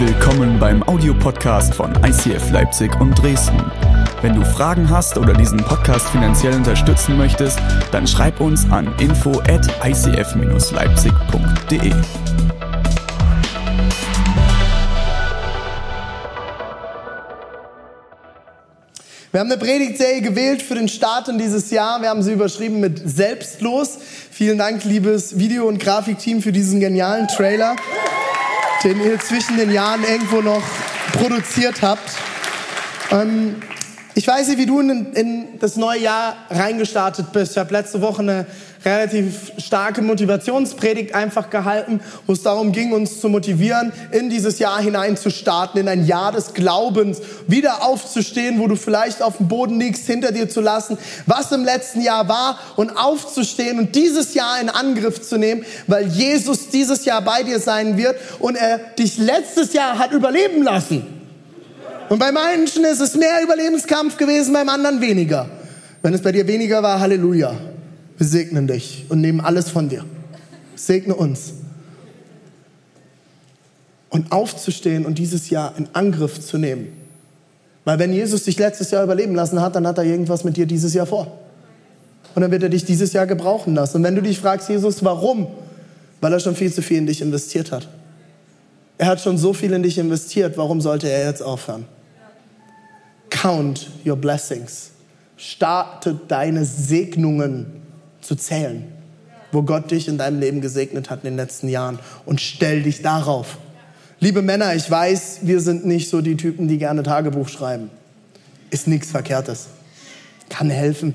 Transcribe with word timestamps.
Willkommen 0.00 0.60
beim 0.60 0.84
Audiopodcast 0.84 1.74
von 1.74 1.92
ICF 2.04 2.52
Leipzig 2.52 2.94
und 3.00 3.20
Dresden. 3.20 3.60
Wenn 4.22 4.36
du 4.36 4.44
Fragen 4.44 4.88
hast 4.88 5.18
oder 5.18 5.32
diesen 5.32 5.58
Podcast 5.58 6.06
finanziell 6.10 6.54
unterstützen 6.54 7.18
möchtest, 7.18 7.58
dann 7.90 8.06
schreib 8.06 8.40
uns 8.40 8.64
an 8.70 8.94
info 9.00 9.40
at 9.40 9.66
icf-leipzig.de. 9.84 11.92
Wir 19.32 19.40
haben 19.40 19.50
eine 19.50 19.58
Predigtserie 19.58 20.20
gewählt 20.20 20.62
für 20.62 20.76
den 20.76 20.88
Start 20.88 21.26
in 21.26 21.38
dieses 21.38 21.72
Jahr. 21.72 22.02
Wir 22.02 22.10
haben 22.10 22.22
sie 22.22 22.34
überschrieben 22.34 22.78
mit 22.78 23.02
Selbstlos. 23.04 23.98
Vielen 24.30 24.58
Dank, 24.58 24.84
liebes 24.84 25.40
Video- 25.40 25.66
und 25.66 25.80
Grafikteam, 25.80 26.40
für 26.40 26.52
diesen 26.52 26.78
genialen 26.78 27.26
Trailer 27.26 27.74
den 28.84 29.02
ihr 29.02 29.18
zwischen 29.18 29.56
den 29.56 29.72
Jahren 29.72 30.04
irgendwo 30.04 30.40
noch 30.40 30.62
produziert 31.12 31.82
habt. 31.82 32.10
Ähm, 33.10 33.56
ich 34.18 34.26
weiß 34.26 34.48
nicht, 34.48 34.58
wie 34.58 34.66
du 34.66 34.80
in, 34.80 35.12
in, 35.12 35.44
das 35.60 35.76
neue 35.76 36.00
Jahr 36.00 36.34
reingestartet 36.50 37.30
bist. 37.30 37.52
Ich 37.52 37.58
habe 37.58 37.72
letzte 37.72 38.00
Woche 38.00 38.20
eine 38.20 38.46
relativ 38.84 39.52
starke 39.58 40.02
Motivationspredigt 40.02 41.14
einfach 41.14 41.50
gehalten, 41.50 42.00
wo 42.26 42.32
es 42.32 42.42
darum 42.42 42.72
ging, 42.72 42.90
uns 42.90 43.20
zu 43.20 43.28
motivieren, 43.28 43.92
in 44.10 44.28
dieses 44.28 44.58
Jahr 44.58 44.80
hinein 44.80 45.16
zu 45.16 45.30
starten, 45.30 45.78
in 45.78 45.86
ein 45.86 46.04
Jahr 46.04 46.32
des 46.32 46.52
Glaubens, 46.52 47.20
wieder 47.46 47.84
aufzustehen, 47.84 48.58
wo 48.58 48.66
du 48.66 48.74
vielleicht 48.74 49.22
auf 49.22 49.36
dem 49.36 49.46
Boden 49.46 49.78
liegst, 49.78 50.04
hinter 50.08 50.32
dir 50.32 50.48
zu 50.48 50.62
lassen, 50.62 50.98
was 51.26 51.52
im 51.52 51.64
letzten 51.64 52.00
Jahr 52.00 52.28
war 52.28 52.58
und 52.74 52.96
aufzustehen 52.96 53.78
und 53.78 53.94
dieses 53.94 54.34
Jahr 54.34 54.60
in 54.60 54.68
Angriff 54.68 55.22
zu 55.22 55.38
nehmen, 55.38 55.64
weil 55.86 56.08
Jesus 56.08 56.70
dieses 56.70 57.04
Jahr 57.04 57.22
bei 57.22 57.44
dir 57.44 57.60
sein 57.60 57.96
wird 57.96 58.16
und 58.40 58.56
er 58.56 58.78
dich 58.98 59.16
letztes 59.16 59.74
Jahr 59.74 59.96
hat 59.96 60.10
überleben 60.10 60.64
lassen. 60.64 61.17
Und 62.08 62.18
bei 62.18 62.32
manchen 62.32 62.84
ist 62.84 63.00
es 63.00 63.14
mehr 63.14 63.42
Überlebenskampf 63.42 64.16
gewesen, 64.16 64.52
beim 64.54 64.68
anderen 64.68 65.00
weniger. 65.00 65.48
Wenn 66.02 66.14
es 66.14 66.22
bei 66.22 66.32
dir 66.32 66.46
weniger 66.46 66.82
war, 66.82 67.00
Halleluja. 67.00 67.54
Wir 68.16 68.26
segnen 68.26 68.66
dich 68.66 69.04
und 69.08 69.20
nehmen 69.20 69.40
alles 69.40 69.68
von 69.70 69.88
dir. 69.88 70.04
Segne 70.74 71.14
uns. 71.14 71.52
Und 74.08 74.32
aufzustehen 74.32 75.04
und 75.04 75.18
dieses 75.18 75.50
Jahr 75.50 75.74
in 75.76 75.88
Angriff 75.92 76.40
zu 76.40 76.56
nehmen. 76.56 76.88
Weil 77.84 77.98
wenn 77.98 78.12
Jesus 78.12 78.44
dich 78.44 78.58
letztes 78.58 78.90
Jahr 78.90 79.04
überleben 79.04 79.34
lassen 79.34 79.60
hat, 79.60 79.76
dann 79.76 79.86
hat 79.86 79.98
er 79.98 80.04
irgendwas 80.04 80.44
mit 80.44 80.56
dir 80.56 80.66
dieses 80.66 80.94
Jahr 80.94 81.06
vor. 81.06 81.38
Und 82.34 82.42
dann 82.42 82.50
wird 82.50 82.62
er 82.62 82.68
dich 82.68 82.84
dieses 82.84 83.12
Jahr 83.12 83.26
gebrauchen 83.26 83.74
lassen. 83.74 83.98
Und 83.98 84.04
wenn 84.04 84.14
du 84.14 84.22
dich 84.22 84.38
fragst, 84.40 84.68
Jesus, 84.68 85.04
warum? 85.04 85.46
Weil 86.20 86.32
er 86.32 86.40
schon 86.40 86.56
viel 86.56 86.72
zu 86.72 86.82
viel 86.82 86.98
in 86.98 87.06
dich 87.06 87.20
investiert 87.20 87.70
hat. 87.70 87.88
Er 88.96 89.06
hat 89.06 89.20
schon 89.20 89.38
so 89.38 89.52
viel 89.52 89.72
in 89.72 89.82
dich 89.82 89.98
investiert, 89.98 90.56
warum 90.56 90.80
sollte 90.80 91.08
er 91.08 91.26
jetzt 91.26 91.42
aufhören? 91.42 91.84
Count 93.30 93.90
your 94.04 94.16
blessings. 94.16 94.90
Starte 95.36 96.18
deine 96.28 96.64
Segnungen 96.64 97.66
zu 98.20 98.34
zählen, 98.34 98.84
wo 99.52 99.62
Gott 99.62 99.90
dich 99.90 100.08
in 100.08 100.18
deinem 100.18 100.40
Leben 100.40 100.60
gesegnet 100.60 101.10
hat 101.10 101.20
in 101.20 101.30
den 101.30 101.36
letzten 101.36 101.68
Jahren 101.68 101.98
und 102.26 102.40
stell 102.40 102.82
dich 102.82 103.02
darauf. 103.02 103.58
Liebe 104.20 104.42
Männer, 104.42 104.74
ich 104.74 104.90
weiß, 104.90 105.40
wir 105.42 105.60
sind 105.60 105.86
nicht 105.86 106.10
so 106.10 106.20
die 106.20 106.36
Typen, 106.36 106.66
die 106.66 106.78
gerne 106.78 107.04
Tagebuch 107.04 107.48
schreiben. 107.48 107.90
Ist 108.70 108.88
nichts 108.88 109.10
Verkehrtes. 109.10 109.68
Kann 110.48 110.70
helfen, 110.70 111.14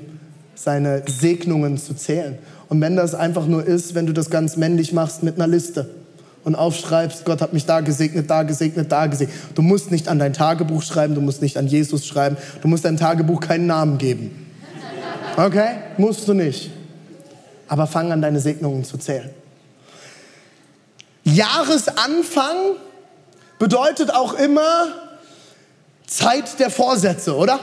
seine 0.55 1.03
Segnungen 1.07 1.77
zu 1.77 1.95
zählen. 1.95 2.37
Und 2.69 2.79
wenn 2.79 2.95
das 2.95 3.13
einfach 3.13 3.45
nur 3.45 3.65
ist, 3.65 3.93
wenn 3.93 4.05
du 4.05 4.13
das 4.13 4.29
ganz 4.29 4.55
männlich 4.55 4.93
machst 4.93 5.21
mit 5.21 5.35
einer 5.35 5.47
Liste 5.47 5.89
und 6.43 6.55
aufschreibst, 6.55 7.25
Gott 7.25 7.41
hat 7.41 7.53
mich 7.53 7.65
da 7.65 7.79
gesegnet, 7.79 8.29
da 8.29 8.43
gesegnet, 8.43 8.91
da 8.91 9.07
gesegnet. 9.07 9.35
Du 9.55 9.61
musst 9.61 9.91
nicht 9.91 10.07
an 10.07 10.19
dein 10.19 10.33
Tagebuch 10.33 10.83
schreiben, 10.83 11.15
du 11.15 11.21
musst 11.21 11.41
nicht 11.41 11.57
an 11.57 11.67
Jesus 11.67 12.05
schreiben, 12.05 12.37
du 12.61 12.67
musst 12.67 12.85
deinem 12.85 12.97
Tagebuch 12.97 13.39
keinen 13.39 13.65
Namen 13.65 13.97
geben. 13.97 14.47
Okay? 15.37 15.75
Musst 15.97 16.27
du 16.27 16.33
nicht. 16.33 16.71
Aber 17.67 17.87
fang 17.87 18.11
an, 18.11 18.21
deine 18.21 18.39
Segnungen 18.39 18.83
zu 18.83 18.97
zählen. 18.97 19.29
Jahresanfang 21.23 22.75
bedeutet 23.57 24.13
auch 24.13 24.33
immer 24.33 24.87
Zeit 26.05 26.59
der 26.59 26.69
Vorsätze, 26.69 27.35
oder? 27.35 27.59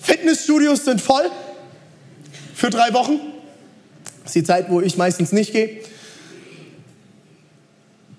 Fitnessstudios 0.00 0.84
sind 0.84 1.00
voll 1.00 1.30
für 2.54 2.70
drei 2.70 2.92
Wochen. 2.92 3.20
Das 4.22 4.30
ist 4.30 4.34
die 4.34 4.44
Zeit, 4.44 4.70
wo 4.70 4.80
ich 4.80 4.96
meistens 4.96 5.32
nicht 5.32 5.52
gehe. 5.52 5.80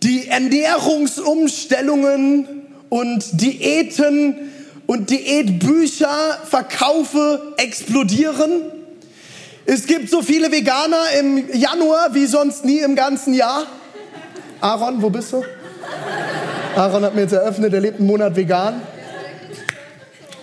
Die 0.04 0.28
Ernährungsumstellungen 0.28 2.48
und 2.90 3.42
Diäten 3.42 4.52
und 4.88 5.10
Diätbücher, 5.10 6.40
Verkaufe 6.50 7.54
explodieren. 7.58 8.64
Es 9.66 9.86
gibt 9.86 10.10
so 10.10 10.22
viele 10.22 10.52
Veganer 10.52 11.04
im 11.20 11.50
Januar 11.54 12.14
wie 12.14 12.26
sonst 12.26 12.66
nie 12.66 12.80
im 12.80 12.96
ganzen 12.96 13.34
Jahr. 13.34 13.68
Aaron, 14.60 15.02
wo 15.02 15.10
bist 15.10 15.32
du? 15.32 15.44
Aaron 16.76 17.04
hat 17.04 17.16
mir 17.16 17.22
jetzt 17.22 17.34
eröffnet, 17.34 17.74
er 17.74 17.80
lebt 17.80 18.00
einen 18.00 18.08
Monat 18.08 18.36
vegan. 18.36 18.82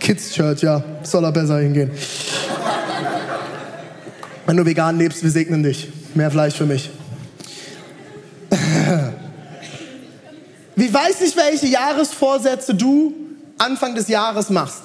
Kids 0.00 0.32
Church, 0.32 0.62
ja, 0.62 0.82
soll 1.02 1.24
er 1.24 1.32
besser 1.32 1.58
hingehen. 1.58 1.90
Wenn 4.46 4.56
du 4.56 4.64
vegan 4.64 4.98
lebst, 4.98 5.22
wir 5.22 5.30
segnen 5.30 5.62
dich. 5.62 5.88
Mehr 6.14 6.30
Fleisch 6.30 6.54
für 6.54 6.64
mich. 6.64 6.88
Wie 10.78 10.94
weiß 10.94 11.22
ich, 11.22 11.36
welche 11.36 11.66
Jahresvorsätze 11.66 12.72
du 12.72 13.12
Anfang 13.58 13.96
des 13.96 14.06
Jahres 14.06 14.48
machst? 14.48 14.82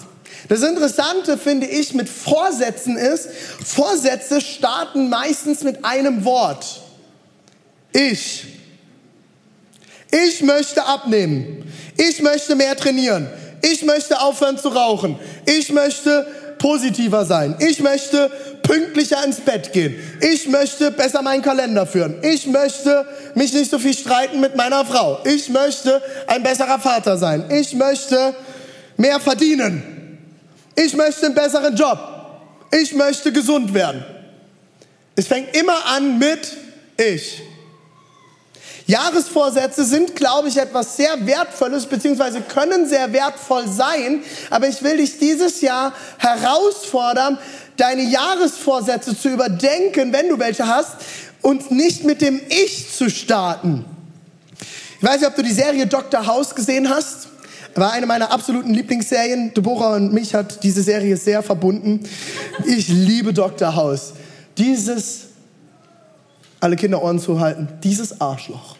Das 0.50 0.64
Interessante 0.64 1.38
finde 1.38 1.68
ich 1.68 1.94
mit 1.94 2.10
Vorsätzen 2.10 2.98
ist, 2.98 3.30
Vorsätze 3.64 4.42
starten 4.42 5.10
meistens 5.10 5.62
mit 5.62 5.86
einem 5.86 6.26
Wort. 6.26 6.82
Ich. 7.92 8.48
Ich 10.10 10.42
möchte 10.42 10.84
abnehmen. 10.84 11.72
Ich 11.96 12.24
möchte 12.24 12.56
mehr 12.56 12.76
trainieren. 12.76 13.30
Ich 13.62 13.84
möchte 13.84 14.20
aufhören 14.20 14.58
zu 14.58 14.70
rauchen. 14.70 15.20
Ich 15.46 15.72
möchte 15.72 16.26
positiver 16.64 17.26
sein. 17.26 17.58
Ich 17.60 17.82
möchte 17.82 18.32
pünktlicher 18.64 19.22
ins 19.26 19.42
Bett 19.42 19.74
gehen. 19.74 19.96
Ich 20.22 20.48
möchte 20.48 20.92
besser 20.92 21.22
meinen 21.22 21.42
Kalender 21.42 21.86
führen. 21.86 22.16
Ich 22.22 22.48
möchte 22.48 23.06
mich 23.36 23.52
nicht 23.52 23.70
so 23.70 23.78
viel 23.78 23.94
streiten 23.94 24.40
mit 24.40 24.56
meiner 24.56 24.86
Frau. 24.86 25.20
Ich 25.26 25.50
möchte 25.50 26.02
ein 26.26 26.42
besserer 26.42 26.80
Vater 26.80 27.18
sein. 27.18 27.52
Ich 27.52 27.74
möchte 27.74 28.34
mehr 28.96 29.20
verdienen. 29.20 30.18
Ich 30.78 30.96
möchte 30.96 31.26
einen 31.26 31.36
besseren 31.36 31.76
Job. 31.76 32.00
Ich 32.72 32.94
möchte 32.94 33.34
gesund 33.34 33.74
werden. 33.74 34.06
Es 35.18 35.28
fängt 35.28 35.54
immer 35.58 35.86
an 35.94 36.18
mit 36.18 36.48
ich. 36.96 37.42
Jahresvorsätze 38.86 39.86
sind, 39.86 40.16
glaube 40.16 40.50
ich, 40.50 40.58
etwas 40.58 40.98
sehr 40.98 41.26
Wertvolles, 41.26 41.86
beziehungsweise 41.86 42.42
können 42.42 42.88
sehr 42.88 43.14
wertvoll 43.14 43.68
sein. 43.68 44.24
Aber 44.50 44.68
ich 44.68 44.84
will 44.84 44.98
dich 44.98 45.20
dieses 45.20 45.62
Jahr 45.62 45.94
herausfordern, 46.18 47.38
deine 47.78 48.04
Jahresvorsätze 48.04 49.18
zu 49.18 49.30
überdenken, 49.30 50.12
wenn 50.12 50.30
du 50.30 50.38
welche 50.38 50.68
hast, 50.68 50.98
und 51.42 51.72
nicht 51.72 52.04
mit 52.04 52.22
dem 52.22 52.42
Ich 52.50 52.92
zu 52.94 53.10
starten. 53.10 53.86
Ich 54.98 55.04
weiß 55.04 55.20
nicht, 55.20 55.28
ob 55.28 55.36
du 55.36 55.44
die 55.44 55.54
Serie 55.54 55.86
Dr. 55.88 56.26
House 56.26 56.56
gesehen 56.56 56.90
hast. 56.90 57.28
War 57.76 57.92
eine 57.92 58.06
meiner 58.06 58.32
absoluten 58.32 58.74
Lieblingsserien. 58.74 59.54
Deborah 59.54 59.96
und 59.96 60.14
mich 60.14 60.34
hat 60.34 60.64
diese 60.64 60.84
Serie 60.84 61.18
sehr 61.18 61.42
verbunden. 61.44 62.08
Ich 62.66 62.88
liebe 62.88 63.34
Dr. 63.34 63.76
House. 63.76 64.14
Dieses, 64.58 65.22
alle 66.64 66.78
Kinder 66.78 67.04
Ohren 67.04 67.20
zu 67.20 67.42
halten, 67.42 67.68
dieses 67.84 68.22
Arschloch 68.22 68.78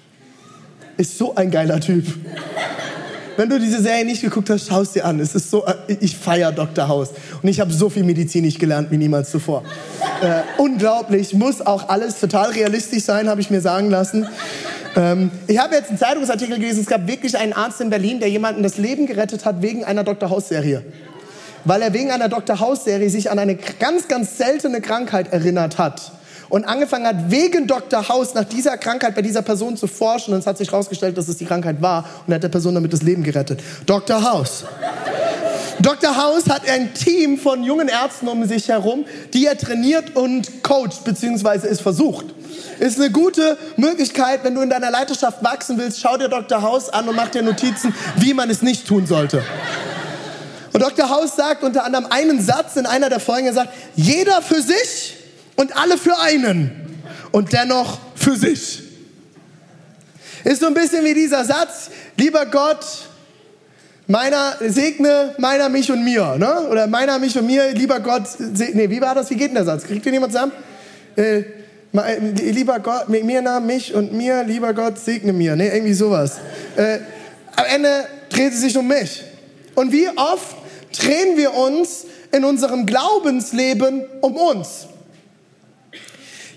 ist 0.96 1.18
so 1.18 1.36
ein 1.36 1.52
geiler 1.52 1.82
Typ. 1.82 2.06
Wenn 3.36 3.50
du 3.50 3.60
diese 3.60 3.82
Serie 3.82 4.06
nicht 4.06 4.22
geguckt 4.22 4.50
hast, 4.50 4.68
schau 4.68 4.82
es 4.82 4.94
dir 4.94 5.04
an. 5.04 5.20
Es 5.20 5.36
ist 5.36 5.50
so, 5.50 5.66
ich 5.88 6.16
feiere 6.16 6.54
Dr. 6.54 6.88
House. 6.88 7.10
Und 7.42 7.50
ich 7.50 7.60
habe 7.60 7.74
so 7.74 7.90
viel 7.90 8.04
Medizin 8.04 8.46
nicht 8.46 8.60
gelernt 8.60 8.90
wie 8.92 8.98
niemals 8.98 9.32
zuvor. 9.32 9.64
Äh, 10.22 10.44
unglaublich, 10.58 11.34
muss 11.34 11.60
auch 11.60 11.90
alles 11.90 12.20
total 12.20 12.52
realistisch 12.52 13.04
sein, 13.04 13.28
habe 13.28 13.42
ich 13.42 13.50
mir 13.50 13.60
sagen 13.60 13.90
lassen. 13.90 14.28
Ähm, 14.96 15.32
ich 15.48 15.58
habe 15.58 15.76
jetzt 15.76 15.90
einen 15.90 15.98
Zeitungsartikel 15.98 16.60
gelesen, 16.60 16.82
es 16.82 16.88
gab 16.88 17.08
wirklich 17.08 17.38
einen 17.38 17.52
Arzt 17.52 17.82
in 17.82 17.90
Berlin, 17.90 18.20
der 18.20 18.30
jemanden 18.30 18.64
das 18.64 18.78
Leben 18.78 19.08
gerettet 19.08 19.44
hat 19.44 19.62
wegen 19.62 19.84
einer 19.84 20.06
Dr. 20.06 20.30
House-Serie. 20.30 20.86
Weil 21.66 21.82
er 21.82 21.92
wegen 21.92 22.12
einer 22.12 22.30
Dr. 22.30 22.62
House-Serie 22.62 23.10
sich 23.10 23.30
an 23.30 23.40
eine 23.40 23.56
ganz, 23.56 24.08
ganz 24.08 24.38
seltene 24.38 24.80
Krankheit 24.80 25.34
erinnert 25.34 25.80
hat 25.80 26.14
und 26.54 26.66
angefangen 26.66 27.08
hat, 27.08 27.32
wegen 27.32 27.66
Dr. 27.66 28.08
House 28.10 28.36
nach 28.36 28.44
dieser 28.44 28.78
Krankheit 28.78 29.16
bei 29.16 29.24
dieser 29.24 29.42
Person 29.42 29.76
zu 29.76 29.88
forschen. 29.88 30.36
Und 30.36 30.42
es 30.42 30.46
hat 30.46 30.60
sich 30.60 30.72
herausgestellt, 30.72 31.18
dass 31.18 31.28
es 31.28 31.38
die 31.38 31.46
Krankheit 31.46 31.82
war 31.82 32.06
und 32.28 32.32
er 32.32 32.36
hat 32.36 32.44
der 32.44 32.50
Person 32.50 32.76
damit 32.76 32.94
das 32.94 33.02
Leben 33.02 33.24
gerettet. 33.24 33.60
Dr. 33.88 34.24
House. 34.24 34.64
Dr. 35.80 36.16
House 36.16 36.48
hat 36.48 36.70
ein 36.70 36.94
Team 36.94 37.40
von 37.40 37.64
jungen 37.64 37.88
Ärzten 37.88 38.28
um 38.28 38.46
sich 38.46 38.70
herum, 38.70 39.06
die 39.34 39.48
er 39.48 39.58
trainiert 39.58 40.16
und 40.16 40.62
coacht, 40.62 41.04
beziehungsweise 41.04 41.68
es 41.68 41.82
versucht. 41.82 42.28
Ist 42.78 43.00
eine 43.00 43.10
gute 43.10 43.58
Möglichkeit, 43.76 44.44
wenn 44.44 44.54
du 44.54 44.62
in 44.62 44.70
deiner 44.70 44.92
Leiterschaft 44.92 45.44
wachsen 45.44 45.80
willst, 45.80 46.02
schau 46.02 46.18
dir 46.18 46.30
Dr. 46.30 46.62
House 46.62 46.88
an 46.88 47.10
und 47.10 47.16
mach 47.16 47.30
dir 47.30 47.42
Notizen, 47.42 47.96
wie 48.18 48.36
man 48.36 48.52
es 48.52 48.62
nicht 48.62 48.88
tun 48.88 49.08
sollte. 49.08 49.42
Und 50.72 50.84
Dr. 50.84 51.10
House 51.10 51.36
sagt 51.36 51.64
unter 51.64 51.84
anderem 51.84 52.06
einen 52.12 52.40
Satz 52.44 52.76
in 52.76 52.86
einer 52.86 53.10
der 53.10 53.20
Folgen, 53.20 53.48
er 53.48 53.54
sagt, 53.54 53.74
jeder 53.96 54.44
für 54.44 54.62
sich 54.62 55.16
und 55.64 55.78
alle 55.78 55.98
für 55.98 56.20
einen 56.20 56.72
und 57.32 57.54
dennoch 57.54 57.98
für 58.16 58.36
sich. 58.36 58.84
Ist 60.44 60.60
so 60.60 60.68
ein 60.68 60.74
bisschen 60.74 61.06
wie 61.06 61.14
dieser 61.14 61.46
Satz, 61.46 61.90
lieber 62.18 62.46
Gott, 62.46 62.86
meiner 64.08 64.58
segne 64.60 65.34
meiner 65.38 65.70
mich 65.70 65.90
und 65.90 66.04
mir, 66.04 66.36
ne? 66.38 66.68
Oder 66.70 66.88
meiner 66.88 67.18
mich 67.18 67.38
und 67.38 67.48
mir, 67.48 67.72
lieber 67.72 68.02
Gott, 68.02 68.24
segne, 68.28 68.90
wie 68.90 69.00
war 69.00 69.16
das? 69.16 69.30
Wie 69.30 69.36
geht 69.36 69.48
denn 69.48 69.56
der 69.56 69.64
Satz? 69.64 69.86
Kriegt 69.86 70.06
den 70.06 70.14
jemand 70.14 70.34
zusammen? 70.34 70.52
Äh, 71.16 71.44
lieber 72.52 72.80
Gott, 72.80 73.08
mir 73.08 73.42
nach 73.42 73.62
mich 73.62 73.94
und 73.94 74.12
mir, 74.12 74.44
lieber 74.44 74.74
Gott, 74.74 75.00
segne 75.00 75.32
mir. 75.32 75.56
Ne, 75.56 75.74
irgendwie 75.74 75.94
sowas. 75.94 76.40
Äh, 76.76 77.00
am 77.56 77.66
Ende 77.74 78.06
dreht 78.28 78.52
es 78.52 78.60
sich 78.60 78.78
um 78.78 78.86
mich. 78.86 79.24
Und 79.76 79.94
wie 79.94 80.10
oft 80.10 80.58
drehen 80.92 81.38
wir 81.38 81.54
uns 81.54 82.06
in 82.34 82.44
unserem 82.44 82.86
Glaubensleben 82.86 84.04
um 84.20 84.36
uns? 84.36 84.88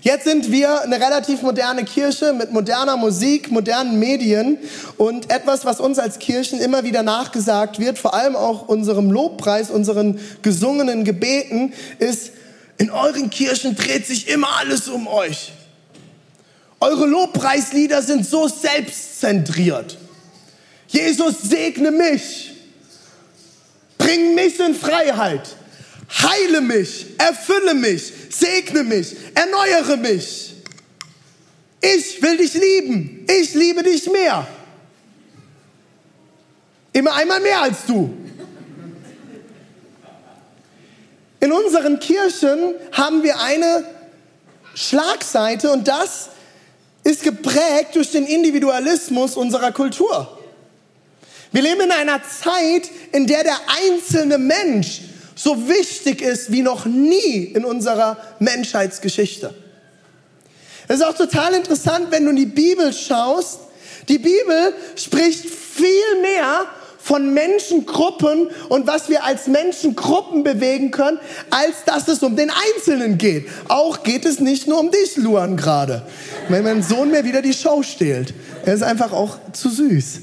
Jetzt 0.07 0.23
sind 0.23 0.53
wir 0.53 0.83
eine 0.83 1.01
relativ 1.01 1.41
moderne 1.41 1.83
Kirche 1.83 2.31
mit 2.31 2.53
moderner 2.53 2.95
Musik, 2.95 3.51
modernen 3.51 3.99
Medien 3.99 4.57
und 4.95 5.29
etwas, 5.29 5.65
was 5.65 5.81
uns 5.81 5.99
als 5.99 6.17
Kirchen 6.17 6.61
immer 6.61 6.85
wieder 6.85 7.03
nachgesagt 7.03 7.77
wird, 7.77 7.99
vor 7.99 8.13
allem 8.13 8.37
auch 8.37 8.69
unserem 8.69 9.11
Lobpreis, 9.11 9.69
unseren 9.69 10.17
gesungenen 10.43 11.03
Gebeten, 11.03 11.73
ist, 11.99 12.31
in 12.77 12.89
euren 12.89 13.29
Kirchen 13.29 13.75
dreht 13.75 14.07
sich 14.07 14.29
immer 14.29 14.47
alles 14.59 14.87
um 14.87 15.09
euch. 15.09 15.51
Eure 16.79 17.05
Lobpreislieder 17.05 18.01
sind 18.01 18.25
so 18.25 18.47
selbstzentriert. 18.47 19.97
Jesus 20.87 21.41
segne 21.41 21.91
mich. 21.91 22.53
Bring 23.97 24.35
mich 24.35 24.57
in 24.57 24.73
Freiheit. 24.73 25.57
Heile 26.09 26.61
mich, 26.61 27.05
erfülle 27.17 27.73
mich, 27.73 28.13
segne 28.29 28.83
mich, 28.83 29.15
erneuere 29.35 29.97
mich. 29.97 30.55
Ich 31.81 32.21
will 32.21 32.37
dich 32.37 32.53
lieben. 32.53 33.25
Ich 33.29 33.53
liebe 33.53 33.83
dich 33.83 34.09
mehr. 34.09 34.47
Immer 36.93 37.13
einmal 37.13 37.39
mehr 37.41 37.61
als 37.61 37.85
du. 37.85 38.15
In 41.39 41.51
unseren 41.51 41.99
Kirchen 41.99 42.73
haben 42.91 43.21
wir 43.21 43.39
eine 43.39 43.83
Schlagseite 44.73 45.71
und 45.71 45.87
das 45.87 46.29
ist 47.03 47.23
geprägt 47.23 47.95
durch 47.95 48.11
den 48.11 48.25
Individualismus 48.25 49.35
unserer 49.35 49.71
Kultur. 49.71 50.39
Wir 51.51 51.61
leben 51.61 51.81
in 51.81 51.91
einer 51.91 52.21
Zeit, 52.23 52.89
in 53.11 53.27
der 53.27 53.43
der 53.43 53.57
einzelne 53.67 54.37
Mensch 54.37 55.01
so 55.37 55.69
wichtig 55.69 56.21
ist 56.21 56.51
wie 56.51 56.63
noch 56.63 56.85
nie 56.85 57.43
in 57.53 57.63
unserer 57.63 58.17
Menschheitsgeschichte. 58.39 59.53
Es 60.89 60.97
ist 60.97 61.05
auch 61.05 61.15
total 61.15 61.53
interessant, 61.53 62.07
wenn 62.09 62.23
du 62.23 62.31
in 62.31 62.35
die 62.35 62.45
Bibel 62.45 62.91
schaust. 62.91 63.59
Die 64.09 64.17
Bibel 64.17 64.73
spricht 64.95 65.45
viel 65.45 66.21
mehr 66.21 66.65
von 66.97 67.33
Menschengruppen 67.33 68.49
und 68.67 68.87
was 68.87 69.09
wir 69.09 69.23
als 69.23 69.47
Menschengruppen 69.47 70.43
bewegen 70.43 70.91
können, 70.91 71.19
als 71.49 71.83
dass 71.85 72.07
es 72.07 72.23
um 72.23 72.35
den 72.35 72.49
Einzelnen 72.49 73.17
geht. 73.17 73.47
Auch 73.67 74.03
geht 74.03 74.25
es 74.25 74.39
nicht 74.39 74.67
nur 74.67 74.79
um 74.79 74.91
dich, 74.91 75.15
Luan, 75.17 75.55
gerade. 75.55 76.01
Wenn 76.49 76.63
mein 76.63 76.83
Sohn 76.83 77.11
mir 77.11 77.23
wieder 77.23 77.41
die 77.41 77.53
Show 77.53 77.83
stehlt. 77.83 78.33
Er 78.65 78.73
ist 78.73 78.83
einfach 78.83 79.13
auch 79.13 79.37
zu 79.53 79.69
süß. 79.69 80.19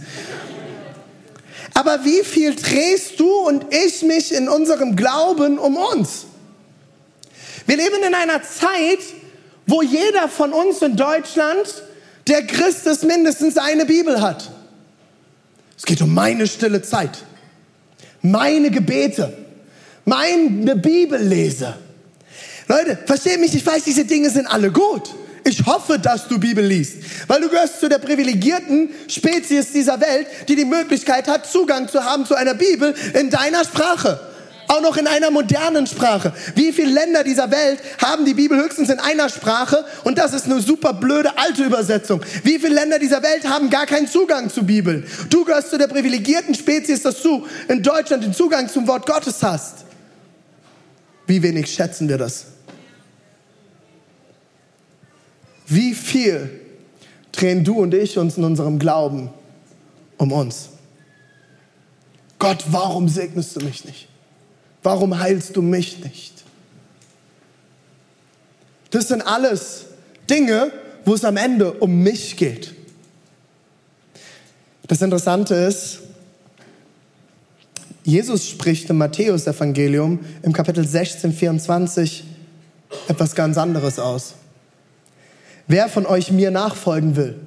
Aber 1.75 2.05
wie 2.05 2.23
viel 2.23 2.55
drehst 2.55 3.19
du 3.19 3.29
und 3.29 3.67
ich 3.75 4.03
mich 4.03 4.32
in 4.32 4.49
unserem 4.49 4.94
Glauben 4.94 5.59
um 5.59 5.76
uns? 5.76 6.26
Wir 7.67 7.76
leben 7.76 8.03
in 8.06 8.15
einer 8.15 8.43
Zeit, 8.43 9.00
wo 9.67 9.82
jeder 9.82 10.29
von 10.29 10.53
uns 10.53 10.82
in 10.82 10.97
Deutschland, 10.97 11.82
der 12.29 12.47
Christ 12.47 12.87
ist, 12.87 13.05
mindestens 13.05 13.56
eine 13.56 13.87
Bibel 13.87 14.21
hat. 14.21 14.50
Es 15.76 15.85
geht 15.85 16.00
um 16.00 16.15
meine 16.15 16.47
stille 16.47 16.82
Zeit, 16.82 17.25
meine 18.23 18.70
Gebete, 18.70 19.37
meine 20.05 20.77
Bibellese. 20.77 21.75
Leute, 22.69 22.99
versteht 23.05 23.41
mich, 23.41 23.55
ich 23.55 23.67
weiß, 23.67 23.85
diese 23.85 24.05
Dinge 24.05 24.31
sind 24.31 24.47
alle 24.47 24.70
gut. 24.70 25.11
Ich 25.46 25.67
hoffe, 25.67 25.99
dass 25.99 26.26
du 26.26 26.38
Bibel 26.38 26.64
liest, 26.64 26.96
weil 27.26 27.43
du 27.43 27.50
gehörst 27.50 27.79
zu 27.79 27.88
der 27.88 27.99
privilegierten 27.99 28.88
Spezies 29.08 29.73
dieser 29.73 30.00
Welt, 30.00 30.26
die 30.49 30.56
die 30.56 30.64
Möglichkeit 30.64 31.29
hat, 31.29 31.46
Zugang 31.46 31.87
zu 31.87 32.02
haben 32.02 32.25
zu 32.25 32.35
einer 32.35 32.55
Bibel 32.55 32.94
in 33.12 33.29
deiner 33.29 33.62
Sprache. 33.62 34.19
Auch 34.69 34.81
noch 34.81 34.96
in 34.96 35.06
einer 35.06 35.31
modernen 35.31 35.87
Sprache. 35.87 36.32
Wie 36.55 36.73
viele 36.73 36.91
Länder 36.93 37.23
dieser 37.23 37.50
Welt 37.50 37.81
haben 38.02 38.25
die 38.25 38.32
Bibel 38.32 38.58
höchstens 38.58 38.88
in 38.88 38.99
einer 38.99 39.29
Sprache 39.29 39.85
und 40.05 40.17
das 40.17 40.32
ist 40.32 40.46
eine 40.46 40.62
super 40.62 40.94
blöde 40.94 41.37
alte 41.37 41.62
Übersetzung. 41.62 42.23
Wie 42.43 42.58
viele 42.58 42.76
Länder 42.76 42.99
dieser 42.99 43.23
Welt 43.23 43.46
haben 43.46 43.69
gar 43.69 43.85
keinen 43.85 44.08
Zugang 44.08 44.49
zu 44.49 44.64
Bibel? 44.64 45.06
Du 45.29 45.44
gehörst 45.44 45.69
zu 45.69 45.76
der 45.76 45.88
privilegierten 45.88 46.55
Spezies, 46.55 47.02
dass 47.02 47.20
du 47.20 47.46
in 47.69 47.82
Deutschland 47.82 48.25
den 48.25 48.32
Zugang 48.32 48.70
zum 48.70 48.88
Wort 48.88 49.05
Gottes 49.05 49.43
hast. 49.43 49.85
Wie 51.26 51.43
wenig 51.43 51.70
schätzen 51.70 52.08
wir 52.08 52.17
das? 52.17 52.54
Wie 55.66 55.94
viel 55.94 56.61
drehen 57.32 57.64
du 57.64 57.81
und 57.81 57.94
ich 57.94 58.19
uns 58.19 58.37
in 58.37 58.44
unserem 58.44 58.78
Glauben 58.78 59.31
um 60.19 60.32
uns? 60.32 60.70
Gott, 62.38 62.64
warum 62.69 63.08
segnest 63.08 63.56
du 63.56 63.61
mich 63.61 63.84
nicht? 63.84 64.08
Warum 64.82 65.19
heilst 65.19 65.56
du 65.56 65.62
mich 65.62 66.05
nicht? 66.05 66.44
Das 68.90 69.08
sind 69.08 69.22
alles 69.22 69.87
Dinge, 70.28 70.70
wo 71.05 71.14
es 71.14 71.25
am 71.25 71.37
Ende 71.37 71.72
um 71.72 72.02
mich 72.02 72.37
geht. 72.37 72.75
Das 74.87 75.00
Interessante 75.00 75.55
ist, 75.55 76.00
Jesus 78.05 78.46
spricht 78.46 78.90
im 78.90 78.99
Matthäus-Evangelium 78.99 80.20
im 80.43 80.52
Kapitel 80.52 80.87
16, 80.87 81.32
24 81.32 82.25
etwas 83.08 83.34
ganz 83.34 83.56
anderes 83.56 83.99
aus. 83.99 84.34
Wer 85.67 85.89
von 85.89 86.06
euch 86.06 86.31
mir 86.31 86.51
nachfolgen 86.51 87.17
will, 87.17 87.41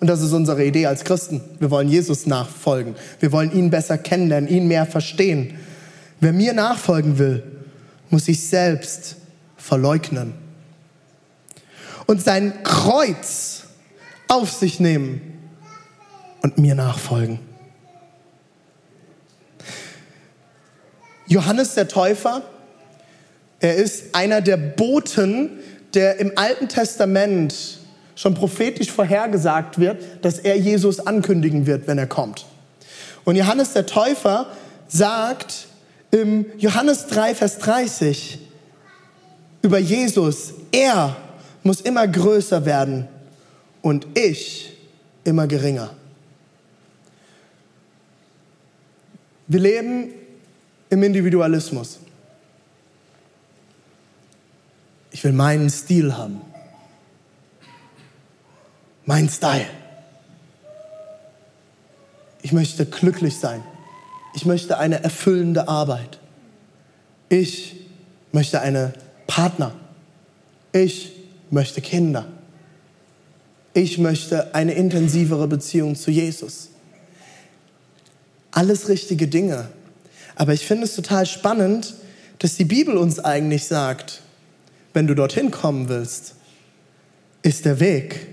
und 0.00 0.06
das 0.06 0.22
ist 0.22 0.32
unsere 0.32 0.64
Idee 0.64 0.86
als 0.86 1.04
Christen, 1.04 1.42
wir 1.58 1.70
wollen 1.70 1.88
Jesus 1.88 2.26
nachfolgen, 2.26 2.94
wir 3.18 3.32
wollen 3.32 3.52
ihn 3.52 3.70
besser 3.70 3.98
kennenlernen, 3.98 4.48
ihn 4.48 4.66
mehr 4.66 4.86
verstehen. 4.86 5.58
Wer 6.20 6.32
mir 6.32 6.52
nachfolgen 6.52 7.18
will, 7.18 7.42
muss 8.08 8.26
sich 8.26 8.46
selbst 8.46 9.16
verleugnen 9.56 10.34
und 12.06 12.22
sein 12.22 12.62
Kreuz 12.62 13.64
auf 14.28 14.50
sich 14.50 14.80
nehmen 14.80 15.20
und 16.42 16.58
mir 16.58 16.74
nachfolgen. 16.74 17.38
Johannes 21.26 21.74
der 21.74 21.86
Täufer, 21.86 22.42
er 23.60 23.76
ist 23.76 24.14
einer 24.14 24.40
der 24.40 24.56
Boten 24.56 25.60
der 25.94 26.18
im 26.18 26.32
Alten 26.36 26.68
Testament 26.68 27.78
schon 28.14 28.34
prophetisch 28.34 28.90
vorhergesagt 28.90 29.78
wird, 29.78 30.02
dass 30.22 30.38
er 30.38 30.56
Jesus 30.56 31.00
ankündigen 31.06 31.66
wird, 31.66 31.86
wenn 31.86 31.98
er 31.98 32.06
kommt. 32.06 32.46
Und 33.24 33.36
Johannes 33.36 33.72
der 33.72 33.86
Täufer 33.86 34.46
sagt 34.88 35.66
im 36.10 36.46
Johannes 36.58 37.06
3, 37.06 37.34
Vers 37.34 37.58
30 37.58 38.38
über 39.62 39.78
Jesus, 39.78 40.54
er 40.72 41.16
muss 41.62 41.80
immer 41.80 42.06
größer 42.06 42.64
werden 42.64 43.08
und 43.82 44.06
ich 44.14 44.76
immer 45.24 45.46
geringer. 45.46 45.90
Wir 49.46 49.60
leben 49.60 50.12
im 50.90 51.02
Individualismus. 51.02 51.98
Ich 55.10 55.24
will 55.24 55.32
meinen 55.32 55.70
Stil 55.70 56.16
haben. 56.16 56.40
Mein 59.06 59.28
Style. 59.28 59.66
Ich 62.42 62.52
möchte 62.52 62.86
glücklich 62.86 63.38
sein. 63.38 63.62
Ich 64.34 64.46
möchte 64.46 64.78
eine 64.78 65.02
erfüllende 65.02 65.68
Arbeit. 65.68 66.18
Ich 67.28 67.76
möchte 68.32 68.60
eine 68.60 68.92
Partner. 69.26 69.74
Ich 70.72 71.12
möchte 71.50 71.80
Kinder. 71.80 72.26
Ich 73.74 73.98
möchte 73.98 74.54
eine 74.54 74.72
intensivere 74.72 75.46
Beziehung 75.48 75.96
zu 75.96 76.10
Jesus. 76.10 76.70
Alles 78.50 78.88
richtige 78.88 79.28
Dinge. 79.28 79.68
Aber 80.34 80.54
ich 80.54 80.66
finde 80.66 80.84
es 80.84 80.94
total 80.94 81.26
spannend, 81.26 81.94
dass 82.38 82.56
die 82.56 82.64
Bibel 82.64 82.96
uns 82.96 83.18
eigentlich 83.18 83.66
sagt, 83.66 84.22
wenn 84.92 85.06
du 85.06 85.14
dorthin 85.14 85.50
kommen 85.50 85.88
willst, 85.88 86.34
ist 87.42 87.64
der 87.64 87.80
Weg, 87.80 88.26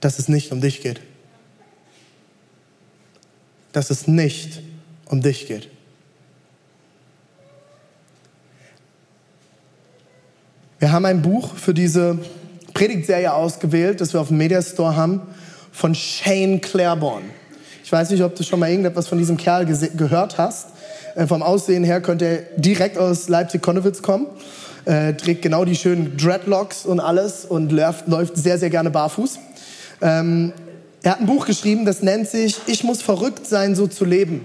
dass 0.00 0.18
es 0.18 0.28
nicht 0.28 0.52
um 0.52 0.60
dich 0.60 0.80
geht. 0.80 1.00
Dass 3.72 3.90
es 3.90 4.06
nicht 4.06 4.60
um 5.06 5.22
dich 5.22 5.46
geht. 5.46 5.68
Wir 10.78 10.90
haben 10.90 11.04
ein 11.04 11.22
Buch 11.22 11.54
für 11.54 11.74
diese 11.74 12.18
Predigtserie 12.74 13.32
ausgewählt, 13.32 14.00
das 14.00 14.12
wir 14.12 14.20
auf 14.20 14.28
dem 14.28 14.38
Mediastore 14.38 14.96
haben, 14.96 15.20
von 15.70 15.94
Shane 15.94 16.60
Claiborne. 16.60 17.26
Ich 17.84 17.92
weiß 17.92 18.10
nicht, 18.10 18.22
ob 18.24 18.34
du 18.34 18.42
schon 18.42 18.58
mal 18.58 18.68
irgendetwas 18.68 19.06
von 19.06 19.18
diesem 19.18 19.36
Kerl 19.36 19.64
gehört 19.64 20.38
hast. 20.38 20.68
Äh, 21.14 21.26
vom 21.26 21.42
Aussehen 21.42 21.84
her 21.84 22.00
könnte 22.00 22.24
er 22.24 22.38
direkt 22.56 22.98
aus 22.98 23.28
Leipzig-Konnewitz 23.28 24.02
kommen. 24.02 24.26
Äh, 24.84 25.14
trägt 25.14 25.42
genau 25.42 25.64
die 25.64 25.76
schönen 25.76 26.16
Dreadlocks 26.16 26.86
und 26.86 26.98
alles 26.98 27.44
und 27.44 27.70
läuft, 27.70 28.08
läuft 28.08 28.36
sehr, 28.36 28.58
sehr 28.58 28.70
gerne 28.70 28.90
barfuß. 28.90 29.38
Ähm, 30.00 30.52
er 31.04 31.12
hat 31.12 31.20
ein 31.20 31.26
Buch 31.26 31.46
geschrieben, 31.46 31.84
das 31.84 32.02
nennt 32.02 32.28
sich 32.28 32.56
Ich 32.66 32.82
muss 32.82 33.00
verrückt 33.00 33.46
sein, 33.46 33.76
so 33.76 33.86
zu 33.86 34.04
leben. 34.04 34.44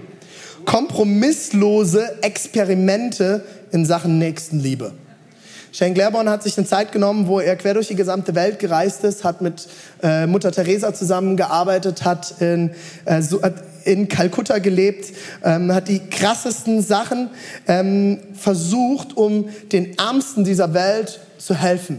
Kompromisslose 0.64 2.22
Experimente 2.22 3.44
in 3.72 3.84
Sachen 3.84 4.18
Nächstenliebe. 4.18 4.92
Shane 5.72 5.94
Claiborne 5.94 6.30
hat 6.30 6.42
sich 6.42 6.56
eine 6.56 6.66
Zeit 6.66 6.92
genommen, 6.92 7.26
wo 7.26 7.40
er 7.40 7.56
quer 7.56 7.74
durch 7.74 7.88
die 7.88 7.94
gesamte 7.94 8.34
Welt 8.34 8.58
gereist 8.58 9.04
ist, 9.04 9.24
hat 9.24 9.40
mit 9.40 9.68
äh, 10.02 10.26
Mutter 10.26 10.50
Teresa 10.50 10.94
zusammengearbeitet, 10.94 12.04
hat 12.04 12.40
in, 12.40 12.70
äh, 13.04 13.22
so, 13.22 13.40
in 13.88 14.08
Kalkutta 14.08 14.58
gelebt, 14.58 15.14
ähm, 15.42 15.72
hat 15.72 15.88
die 15.88 16.00
krassesten 16.00 16.82
Sachen 16.82 17.30
ähm, 17.66 18.18
versucht, 18.34 19.16
um 19.16 19.48
den 19.72 19.96
Ärmsten 19.96 20.44
dieser 20.44 20.74
Welt 20.74 21.20
zu 21.38 21.54
helfen. 21.54 21.98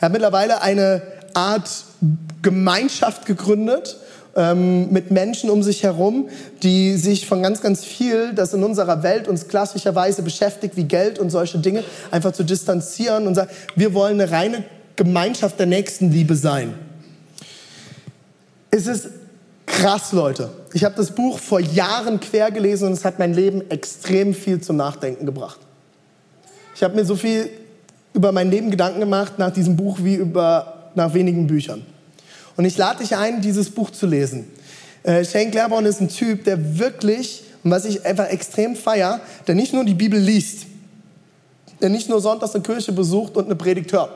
Er 0.00 0.06
hat 0.06 0.12
mittlerweile 0.12 0.62
eine 0.62 1.02
Art 1.34 1.84
Gemeinschaft 2.40 3.26
gegründet, 3.26 3.98
ähm, 4.34 4.90
mit 4.90 5.10
Menschen 5.10 5.50
um 5.50 5.62
sich 5.62 5.82
herum, 5.82 6.30
die 6.62 6.96
sich 6.96 7.26
von 7.26 7.42
ganz, 7.42 7.60
ganz 7.60 7.84
viel, 7.84 8.32
das 8.32 8.54
in 8.54 8.64
unserer 8.64 9.02
Welt 9.02 9.28
uns 9.28 9.46
klassischerweise 9.46 10.22
beschäftigt, 10.22 10.78
wie 10.78 10.84
Geld 10.84 11.18
und 11.18 11.28
solche 11.28 11.58
Dinge, 11.58 11.84
einfach 12.10 12.32
zu 12.32 12.44
distanzieren 12.44 13.26
und 13.26 13.34
sagen, 13.34 13.50
wir 13.76 13.92
wollen 13.92 14.18
eine 14.18 14.30
reine 14.30 14.64
Gemeinschaft 14.96 15.58
der 15.58 15.66
Nächstenliebe 15.66 16.34
sein. 16.34 16.72
Es 18.70 18.86
ist 18.86 19.08
krass, 19.70 20.12
Leute. 20.12 20.50
Ich 20.72 20.84
habe 20.84 20.94
das 20.94 21.10
Buch 21.10 21.38
vor 21.38 21.60
Jahren 21.60 22.20
quer 22.20 22.50
gelesen 22.50 22.88
und 22.88 22.92
es 22.92 23.04
hat 23.04 23.18
mein 23.18 23.34
Leben 23.34 23.68
extrem 23.70 24.34
viel 24.34 24.60
zum 24.60 24.76
Nachdenken 24.76 25.26
gebracht. 25.26 25.58
Ich 26.74 26.82
habe 26.82 26.94
mir 26.94 27.04
so 27.04 27.16
viel 27.16 27.50
über 28.12 28.32
mein 28.32 28.50
Leben 28.50 28.70
Gedanken 28.70 29.00
gemacht 29.00 29.38
nach 29.38 29.50
diesem 29.50 29.76
Buch 29.76 29.98
wie 30.02 30.14
über 30.14 30.90
nach 30.94 31.14
wenigen 31.14 31.46
Büchern. 31.46 31.84
Und 32.56 32.64
ich 32.64 32.76
lade 32.76 32.98
dich 32.98 33.16
ein, 33.16 33.40
dieses 33.40 33.70
Buch 33.70 33.90
zu 33.90 34.06
lesen. 34.06 34.50
Äh, 35.02 35.24
Shane 35.24 35.50
Claiborne 35.50 35.88
ist 35.88 36.00
ein 36.00 36.08
Typ, 36.08 36.44
der 36.44 36.78
wirklich, 36.78 37.44
und 37.62 37.70
was 37.70 37.84
ich 37.84 38.04
einfach 38.04 38.28
extrem 38.28 38.76
feier, 38.76 39.20
der 39.46 39.54
nicht 39.54 39.72
nur 39.72 39.84
die 39.84 39.94
Bibel 39.94 40.18
liest, 40.18 40.66
der 41.80 41.88
nicht 41.88 42.08
nur 42.08 42.20
sonntags 42.20 42.54
eine 42.54 42.62
Kirche 42.62 42.92
besucht 42.92 43.36
und 43.36 43.46
eine 43.46 43.56
Predigt 43.56 43.92
hört, 43.92 44.10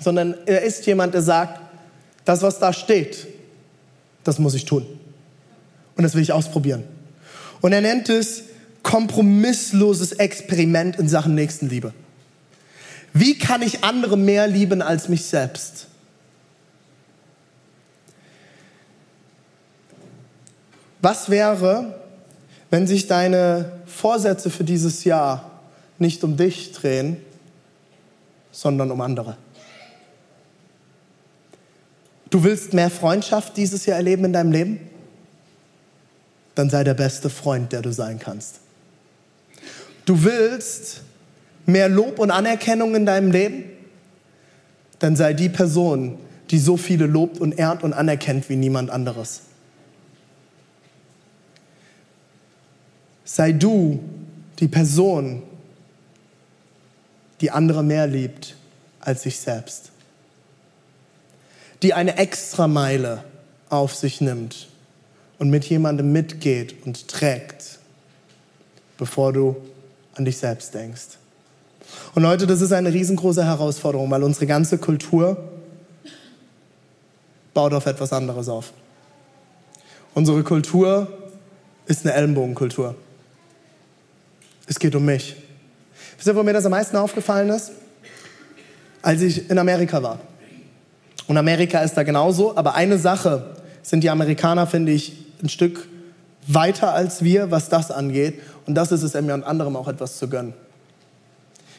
sondern 0.00 0.34
er 0.46 0.62
ist 0.62 0.86
jemand, 0.86 1.12
der 1.12 1.22
sagt, 1.22 1.60
das, 2.24 2.40
was 2.42 2.58
da 2.58 2.72
steht, 2.72 3.26
das 4.24 4.38
muss 4.38 4.54
ich 4.54 4.64
tun. 4.64 4.86
Und 5.96 6.02
das 6.02 6.14
will 6.14 6.22
ich 6.22 6.32
ausprobieren. 6.32 6.84
Und 7.60 7.72
er 7.72 7.80
nennt 7.80 8.08
es 8.08 8.44
kompromissloses 8.82 10.12
Experiment 10.12 10.96
in 10.96 11.08
Sachen 11.08 11.34
Nächstenliebe. 11.34 11.92
Wie 13.12 13.38
kann 13.38 13.62
ich 13.62 13.84
andere 13.84 14.16
mehr 14.16 14.46
lieben 14.46 14.82
als 14.82 15.08
mich 15.08 15.24
selbst? 15.24 15.86
Was 21.00 21.28
wäre, 21.28 22.00
wenn 22.70 22.86
sich 22.86 23.06
deine 23.06 23.72
Vorsätze 23.86 24.50
für 24.50 24.64
dieses 24.64 25.04
Jahr 25.04 25.50
nicht 25.98 26.24
um 26.24 26.36
dich 26.36 26.72
drehen, 26.72 27.16
sondern 28.50 28.90
um 28.90 29.00
andere? 29.00 29.36
Du 32.32 32.44
willst 32.44 32.72
mehr 32.72 32.88
Freundschaft 32.88 33.58
dieses 33.58 33.84
Jahr 33.84 33.98
erleben 33.98 34.24
in 34.24 34.32
deinem 34.32 34.52
Leben? 34.52 34.80
Dann 36.54 36.70
sei 36.70 36.82
der 36.82 36.94
beste 36.94 37.28
Freund, 37.28 37.72
der 37.72 37.82
du 37.82 37.92
sein 37.92 38.18
kannst. 38.18 38.60
Du 40.06 40.24
willst 40.24 41.02
mehr 41.66 41.90
Lob 41.90 42.18
und 42.18 42.30
Anerkennung 42.30 42.94
in 42.94 43.04
deinem 43.04 43.30
Leben? 43.30 43.64
Dann 44.98 45.14
sei 45.14 45.34
die 45.34 45.50
Person, 45.50 46.18
die 46.50 46.58
so 46.58 46.78
viele 46.78 47.04
lobt 47.04 47.38
und 47.38 47.58
ehrt 47.58 47.82
und 47.82 47.92
anerkennt 47.92 48.48
wie 48.48 48.56
niemand 48.56 48.88
anderes. 48.88 49.42
Sei 53.26 53.52
du 53.52 54.00
die 54.58 54.68
Person, 54.68 55.42
die 57.42 57.50
andere 57.50 57.82
mehr 57.82 58.06
liebt 58.06 58.56
als 59.00 59.22
sich 59.22 59.38
selbst. 59.38 59.91
Die 61.82 61.94
eine 61.94 62.16
Extrameile 62.16 63.24
auf 63.68 63.94
sich 63.94 64.20
nimmt 64.20 64.68
und 65.38 65.50
mit 65.50 65.64
jemandem 65.64 66.12
mitgeht 66.12 66.86
und 66.86 67.08
trägt, 67.08 67.78
bevor 68.98 69.32
du 69.32 69.56
an 70.14 70.24
dich 70.24 70.36
selbst 70.36 70.74
denkst. 70.74 71.18
Und 72.14 72.22
Leute, 72.22 72.46
das 72.46 72.60
ist 72.60 72.72
eine 72.72 72.92
riesengroße 72.92 73.44
Herausforderung, 73.44 74.10
weil 74.10 74.22
unsere 74.22 74.46
ganze 74.46 74.78
Kultur 74.78 75.36
baut 77.54 77.72
auf 77.72 77.86
etwas 77.86 78.12
anderes 78.12 78.48
auf. 78.48 78.72
Unsere 80.14 80.42
Kultur 80.42 81.08
ist 81.86 82.04
eine 82.04 82.14
Ellenbogenkultur. 82.14 82.94
Es 84.66 84.78
geht 84.78 84.94
um 84.94 85.04
mich. 85.04 85.36
Wisst 86.16 86.28
ihr, 86.28 86.36
wo 86.36 86.42
mir 86.42 86.52
das 86.52 86.64
am 86.64 86.70
meisten 86.70 86.96
aufgefallen 86.96 87.50
ist? 87.50 87.72
Als 89.02 89.20
ich 89.22 89.50
in 89.50 89.58
Amerika 89.58 90.02
war. 90.02 90.20
Und 91.26 91.36
Amerika 91.36 91.80
ist 91.80 91.94
da 91.94 92.02
genauso, 92.02 92.56
aber 92.56 92.74
eine 92.74 92.98
Sache 92.98 93.56
sind 93.82 94.04
die 94.04 94.10
Amerikaner, 94.10 94.66
finde 94.66 94.92
ich, 94.92 95.12
ein 95.42 95.48
Stück 95.48 95.88
weiter 96.46 96.92
als 96.92 97.22
wir, 97.22 97.50
was 97.50 97.68
das 97.68 97.90
angeht. 97.90 98.40
Und 98.66 98.74
das 98.74 98.92
ist 98.92 99.02
es, 99.02 99.14
mir 99.20 99.34
und 99.34 99.44
anderem 99.44 99.76
auch 99.76 99.88
etwas 99.88 100.18
zu 100.18 100.28
gönnen. 100.28 100.54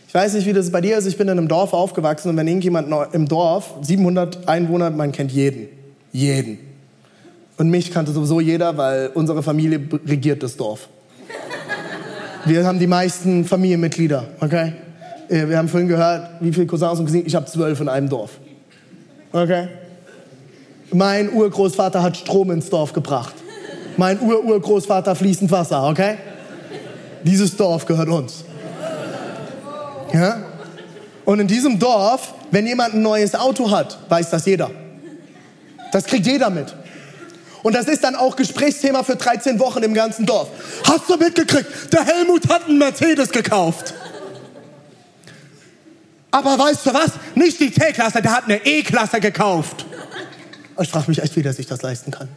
Ich 0.08 0.14
weiß 0.14 0.34
nicht, 0.36 0.46
wie 0.46 0.54
das 0.54 0.72
bei 0.72 0.80
dir 0.80 0.98
ist. 0.98 1.08
Ich 1.08 1.18
bin 1.18 1.28
in 1.28 1.38
einem 1.38 1.48
Dorf 1.48 1.74
aufgewachsen 1.74 2.30
und 2.30 2.38
wenn 2.38 2.48
irgendjemand 2.48 2.88
im 3.14 3.28
Dorf, 3.28 3.74
700 3.82 4.48
Einwohner, 4.48 4.92
man 4.92 5.12
kennt 5.12 5.32
jeden. 5.32 5.70
Jeden. 6.12 6.60
Und 7.58 7.70
mich 7.70 7.92
kannte 7.92 8.12
sowieso 8.12 8.40
jeder, 8.40 8.78
weil 8.78 9.10
unsere 9.14 9.42
Familie 9.42 9.82
regiert 10.06 10.44
das 10.44 10.56
Dorf. 10.56 10.88
Wir 12.46 12.66
haben 12.66 12.78
die 12.78 12.88
meisten 12.88 13.46
Familienmitglieder, 13.46 14.26
okay? 14.42 14.74
Äh, 15.30 15.48
wir 15.48 15.58
haben 15.58 15.70
vorhin 15.70 15.88
gehört, 15.88 16.30
wie 16.42 16.52
viele 16.52 16.68
Cousins 16.68 17.00
und 17.00 17.06
Cousinen. 17.06 17.26
Ich 17.26 17.36
habe 17.36 17.46
zwölf 17.46 17.80
in 17.80 17.88
einem 17.88 18.10
Dorf. 18.10 18.32
Okay? 19.34 19.68
Mein 20.92 21.34
Urgroßvater 21.34 22.02
hat 22.04 22.16
Strom 22.16 22.52
ins 22.52 22.70
Dorf 22.70 22.94
gebracht. 22.94 23.34
Mein 23.98 24.20
Ururgroßvater 24.22 25.16
fließend 25.16 25.52
Wasser, 25.52 25.88
okay? 25.90 26.18
Dieses 27.24 27.56
Dorf 27.56 27.86
gehört 27.86 28.10
uns. 28.10 28.44
Ja? 30.14 30.44
Und 31.26 31.40
in 31.40 31.48
diesem 31.48 31.80
Dorf, 31.80 32.34
wenn 32.52 32.68
jemand 32.68 32.94
ein 32.94 33.02
neues 33.02 33.34
Auto 33.34 33.72
hat, 33.72 33.98
weiß 34.10 34.30
das 34.30 34.46
jeder. 34.46 34.70
Das 35.92 36.06
kriegt 36.06 36.28
jeder 36.28 36.50
mit. 36.50 36.76
Und 37.64 37.76
das 37.76 37.88
ist 37.88 38.04
dann 38.04 38.16
auch 38.16 38.36
Gesprächsthema 38.36 39.04
für 39.04 39.16
13 39.16 39.60
Wochen 39.60 39.82
im 39.84 39.94
ganzen 39.94 40.26
Dorf. 40.26 40.50
Hast 40.88 41.10
du 41.10 41.18
mitgekriegt? 41.18 41.94
Der 41.94 42.06
Helmut 42.06 42.50
hat 42.50 42.68
einen 42.68 42.78
Mercedes 42.78 43.30
gekauft. 43.30 43.94
Aber 46.34 46.58
weißt 46.58 46.88
du 46.88 46.94
was? 46.96 47.12
Nicht 47.36 47.60
die 47.60 47.72
C-Klasse, 47.72 48.20
der 48.24 48.32
hat 48.32 48.46
eine 48.46 48.66
E-Klasse 48.66 49.20
gekauft. 49.20 49.86
Ich 50.82 50.90
frage 50.90 51.06
mich 51.10 51.22
echt, 51.22 51.36
wie 51.36 51.44
der 51.44 51.54
sich 51.54 51.68
das 51.68 51.84
leisten 51.84 52.10
kann. 52.10 52.28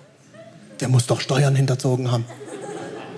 Der 0.81 0.89
muss 0.91 1.07
doch 1.07 1.19
Steuern 1.23 1.57
hinterzogen 1.57 2.13
haben. 2.13 2.27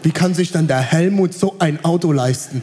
Wie 0.05 0.13
kann 0.13 0.35
sich 0.35 0.53
dann 0.53 0.69
der 0.69 0.79
Helmut 0.79 1.35
so 1.35 1.57
ein 1.59 1.85
Auto 1.85 2.13
leisten? 2.13 2.63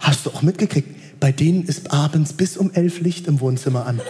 Hast 0.00 0.24
du 0.24 0.30
auch 0.30 0.40
mitgekriegt? 0.40 1.20
Bei 1.20 1.32
denen 1.32 1.64
ist 1.64 1.92
abends 1.92 2.32
bis 2.32 2.56
um 2.56 2.72
elf 2.72 2.98
Licht 3.00 3.26
im 3.26 3.40
Wohnzimmer 3.40 3.84
an. 3.84 4.00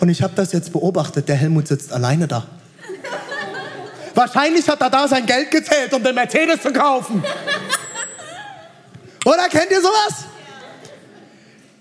Und 0.00 0.10
ich 0.10 0.20
habe 0.20 0.34
das 0.36 0.52
jetzt 0.52 0.74
beobachtet. 0.74 1.30
Der 1.30 1.36
Helmut 1.36 1.66
sitzt 1.66 1.94
alleine 1.94 2.28
da. 2.28 2.46
Wahrscheinlich 4.14 4.68
hat 4.68 4.82
er 4.82 4.90
da 4.90 5.08
sein 5.08 5.24
Geld 5.24 5.50
gezählt, 5.50 5.94
um 5.94 6.02
den 6.04 6.14
Mercedes 6.14 6.60
zu 6.60 6.74
kaufen. 6.74 7.24
Oder 9.24 9.48
kennt 9.48 9.70
ihr 9.70 9.80
sowas? 9.80 10.26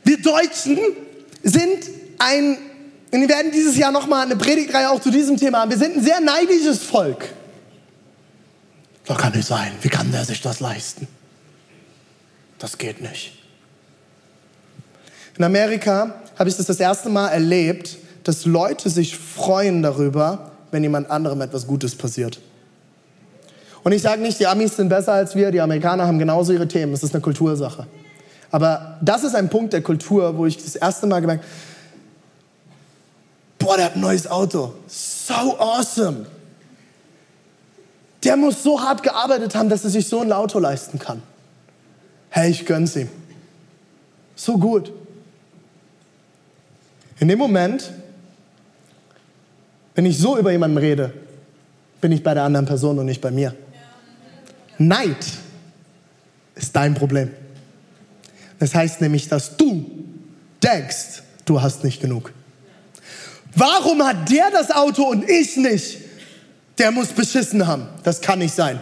Wir 0.08 0.22
Deutschen 0.22 0.80
sind 1.44 1.80
ein, 2.18 2.58
und 3.12 3.22
wir 3.22 3.28
werden 3.28 3.52
dieses 3.52 3.76
Jahr 3.76 3.92
nochmal 3.92 4.26
eine 4.26 4.38
Predigtreihe 4.38 4.90
auch 4.90 5.02
zu 5.02 5.12
diesem 5.12 5.36
Thema 5.36 5.60
haben. 5.60 5.70
Wir 5.70 5.78
sind 5.78 5.98
ein 5.98 6.04
sehr 6.04 6.22
neidisches 6.22 6.82
Volk. 6.82 7.26
Das 9.06 9.18
kann 9.18 9.34
nicht 9.34 9.46
sein. 9.46 9.74
Wie 9.82 9.90
kann 9.90 10.10
der 10.10 10.24
sich 10.24 10.42
das 10.42 10.62
leisten? 10.62 11.10
Das 12.58 12.78
geht 12.78 13.02
nicht. 13.02 13.34
In 15.38 15.44
Amerika 15.44 16.16
habe 16.40 16.50
ich 16.50 16.56
das 16.56 16.68
das 16.68 16.80
erste 16.80 17.10
Mal 17.10 17.28
erlebt, 17.28 17.98
dass 18.24 18.46
Leute 18.46 18.90
sich 18.90 19.18
freuen 19.18 19.84
darüber, 19.84 20.54
wenn 20.72 20.84
jemand 20.84 21.12
anderem 21.12 21.42
etwas 21.42 21.68
Gutes 21.68 21.96
passiert. 21.96 22.40
Und 23.84 23.92
ich 23.92 24.04
sage 24.04 24.22
nicht, 24.22 24.40
die 24.40 24.48
Amis 24.48 24.78
sind 24.78 24.88
besser 24.88 25.12
als 25.12 25.36
wir, 25.36 25.52
die 25.52 25.60
Amerikaner 25.60 26.08
haben 26.08 26.18
genauso 26.18 26.54
ihre 26.54 26.68
Themen, 26.70 26.94
es 26.94 27.04
ist 27.04 27.14
eine 27.14 27.22
Kultursache. 27.22 27.88
Aber 28.52 28.98
das 29.02 29.24
ist 29.24 29.36
ein 29.36 29.50
Punkt 29.50 29.74
der 29.74 29.82
Kultur, 29.82 30.38
wo 30.38 30.46
ich 30.46 30.58
das 30.58 30.76
erste 30.76 31.08
Mal 31.08 31.20
gemerkt 31.20 31.44
habe, 31.44 31.54
boah, 33.60 33.76
der 33.76 33.86
hat 33.86 33.96
ein 33.96 34.02
neues 34.02 34.28
Auto, 34.28 34.74
so 34.88 35.60
awesome. 35.60 36.26
Der 38.24 38.38
muss 38.38 38.64
so 38.64 38.82
hart 38.82 39.04
gearbeitet 39.04 39.56
haben, 39.56 39.70
dass 39.70 39.84
er 39.84 39.90
sich 39.90 40.08
so 40.08 40.22
ein 40.22 40.32
Auto 40.32 40.60
leisten 40.60 41.00
kann. 41.00 41.22
Hey, 42.30 42.52
ich 42.52 42.66
gönn's 42.66 42.96
ihm. 42.96 43.10
So 44.36 44.58
gut. 44.58 44.92
In 47.20 47.28
dem 47.28 47.40
Moment, 47.40 47.92
wenn 49.96 50.06
ich 50.06 50.18
so 50.18 50.38
über 50.38 50.52
jemanden 50.52 50.78
rede, 50.78 51.14
bin 52.02 52.12
ich 52.12 52.24
bei 52.24 52.34
der 52.34 52.44
anderen 52.44 52.66
Person 52.66 53.00
und 53.00 53.08
nicht 53.08 53.22
bei 53.22 53.32
mir. 53.32 53.56
Neid 54.78 55.26
ist 56.56 56.76
dein 56.76 56.94
Problem. 56.94 57.32
Das 58.60 58.74
heißt 58.74 59.02
nämlich, 59.02 59.30
dass 59.30 59.58
du 59.58 59.90
denkst, 60.64 61.24
du 61.46 61.62
hast 61.62 61.84
nicht 61.84 62.02
genug. 62.02 62.34
Warum 63.56 64.04
hat 64.04 64.30
der 64.30 64.52
das 64.52 64.72
Auto 64.72 65.04
und 65.04 65.28
ich 65.30 65.58
nicht? 65.58 66.00
Der 66.78 66.92
muss 66.92 67.08
beschissen 67.08 67.66
haben. 67.66 67.88
Das 68.04 68.22
kann 68.22 68.40
nicht 68.40 68.54
sein. 68.54 68.80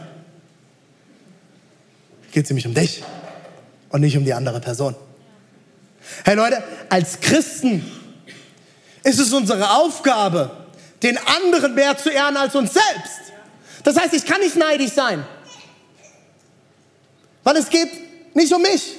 Geht 2.32 2.44
es 2.44 2.50
nämlich 2.50 2.68
um 2.68 2.74
dich 2.74 3.04
und 3.90 4.02
nicht 4.02 4.18
um 4.18 4.26
die 4.26 4.34
andere 4.34 4.60
Person. 4.60 4.96
Hey 6.24 6.36
Leute, 6.36 6.62
als 6.90 7.20
Christen 7.22 7.90
ist 9.04 9.20
es 9.20 9.32
unsere 9.32 9.78
Aufgabe, 9.78 10.52
den 11.04 11.18
anderen 11.18 11.76
mehr 11.76 11.98
zu 11.98 12.10
ehren 12.10 12.36
als 12.36 12.56
uns 12.56 12.74
selbst. 12.74 13.34
Das 13.84 13.96
heißt, 13.98 14.14
ich 14.14 14.26
kann 14.26 14.42
nicht 14.42 14.56
neidisch 14.56 14.92
sein. 14.92 15.24
Weil 17.44 17.58
es 17.58 17.70
geht 17.70 17.90
nicht 18.36 18.52
um 18.54 18.62
mich. 18.62 18.96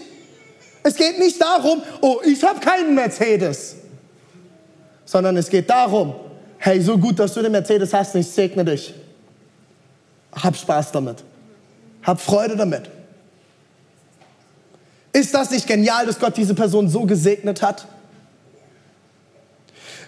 Es 0.86 0.94
geht 0.94 1.18
nicht 1.18 1.42
darum, 1.42 1.82
oh, 2.00 2.20
ich 2.24 2.44
habe 2.44 2.60
keinen 2.60 2.94
Mercedes. 2.94 3.74
Sondern 5.04 5.36
es 5.36 5.50
geht 5.50 5.68
darum, 5.68 6.14
hey, 6.58 6.80
so 6.80 6.96
gut, 6.96 7.18
dass 7.18 7.34
du 7.34 7.42
den 7.42 7.50
Mercedes 7.50 7.92
hast, 7.92 8.14
ich 8.14 8.28
segne 8.28 8.64
dich. 8.64 8.94
Hab 10.30 10.56
Spaß 10.56 10.92
damit. 10.92 11.24
Hab 12.04 12.20
Freude 12.20 12.54
damit. 12.54 12.88
Ist 15.12 15.34
das 15.34 15.50
nicht 15.50 15.66
genial, 15.66 16.06
dass 16.06 16.20
Gott 16.20 16.36
diese 16.36 16.54
Person 16.54 16.88
so 16.88 17.00
gesegnet 17.00 17.62
hat? 17.62 17.84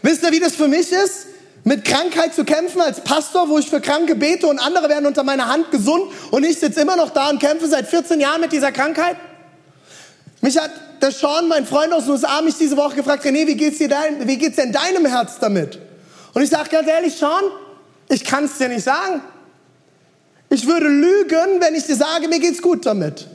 Wisst 0.02 0.23
ihr, 0.23 0.30
wie 0.30 0.38
das 0.38 0.54
für 0.54 0.68
mich 0.68 0.92
ist? 0.92 1.26
Mit 1.64 1.85
Krankheit 1.85 2.37
zu 2.37 2.44
kämpfen 2.44 2.80
als 2.80 3.00
Pastor, 3.00 3.49
wo 3.49 3.58
ich 3.58 3.68
für 3.68 3.80
Kranke 3.80 4.14
bete 4.14 4.47
und 4.47 4.61
andere 4.61 4.88
werden 4.88 5.06
unter 5.06 5.25
meiner 5.25 5.49
Hand 5.49 5.73
gesund 5.73 6.04
und 6.30 6.44
ich 6.44 6.61
sitze 6.61 6.82
immer 6.82 6.94
noch 6.94 7.11
da 7.11 7.30
und 7.30 7.40
kämpfe 7.40 7.66
seit 7.66 7.88
14 7.88 8.20
Jahren 8.20 8.40
mit 8.40 8.52
dieser 8.52 8.70
Krankheit? 8.70 9.16
Mich 10.40 10.57
hat 10.59 10.71
der 11.02 11.11
Sean, 11.11 11.49
mein 11.49 11.66
Freund 11.66 11.92
aus 11.92 12.04
den 12.04 12.12
USA, 12.12 12.40
mich 12.42 12.57
diese 12.57 12.76
Woche 12.76 12.97
gefragt, 12.97 13.25
René, 13.25 13.47
wie 13.47 13.57
geht's 13.57 13.78
dir 13.78 13.88
dein, 13.88 14.26
wie 14.26 14.37
geht's 14.37 14.57
denn 14.57 14.73
deinem 14.73 15.07
Herz 15.07 15.38
damit? 15.40 15.78
Und 16.35 16.42
ich 16.42 16.50
sage 16.50 16.68
ganz 16.71 16.88
ehrlich, 16.88 17.16
Sean, 17.16 17.45
ich 18.09 18.25
kann 18.25 18.45
es 18.45 18.57
dir 18.59 18.68
nicht 18.68 18.85
sagen. 18.85 19.23
Ich 20.50 20.66
würde 20.66 20.88
lügen, 20.88 21.61
wenn 21.61 21.75
ich 21.75 21.85
dir 21.85 21.97
sage, 21.97 22.28
mir 22.28 22.38
geht's 22.38 22.62
gut 22.62 22.87
damit. 22.87 23.26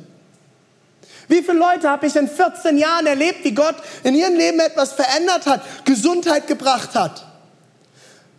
Wie 1.27 1.41
viele 1.41 1.57
Leute 1.57 1.89
habe 1.89 2.05
ich 2.07 2.15
in 2.15 2.27
14 2.27 2.77
Jahren 2.77 3.05
erlebt, 3.05 3.43
wie 3.43 3.53
Gott 3.53 3.75
in 4.03 4.15
ihrem 4.15 4.35
Leben 4.35 4.59
etwas 4.59 4.93
verändert 4.93 5.45
hat, 5.45 5.61
Gesundheit 5.85 6.47
gebracht 6.47 6.95
hat? 6.95 7.25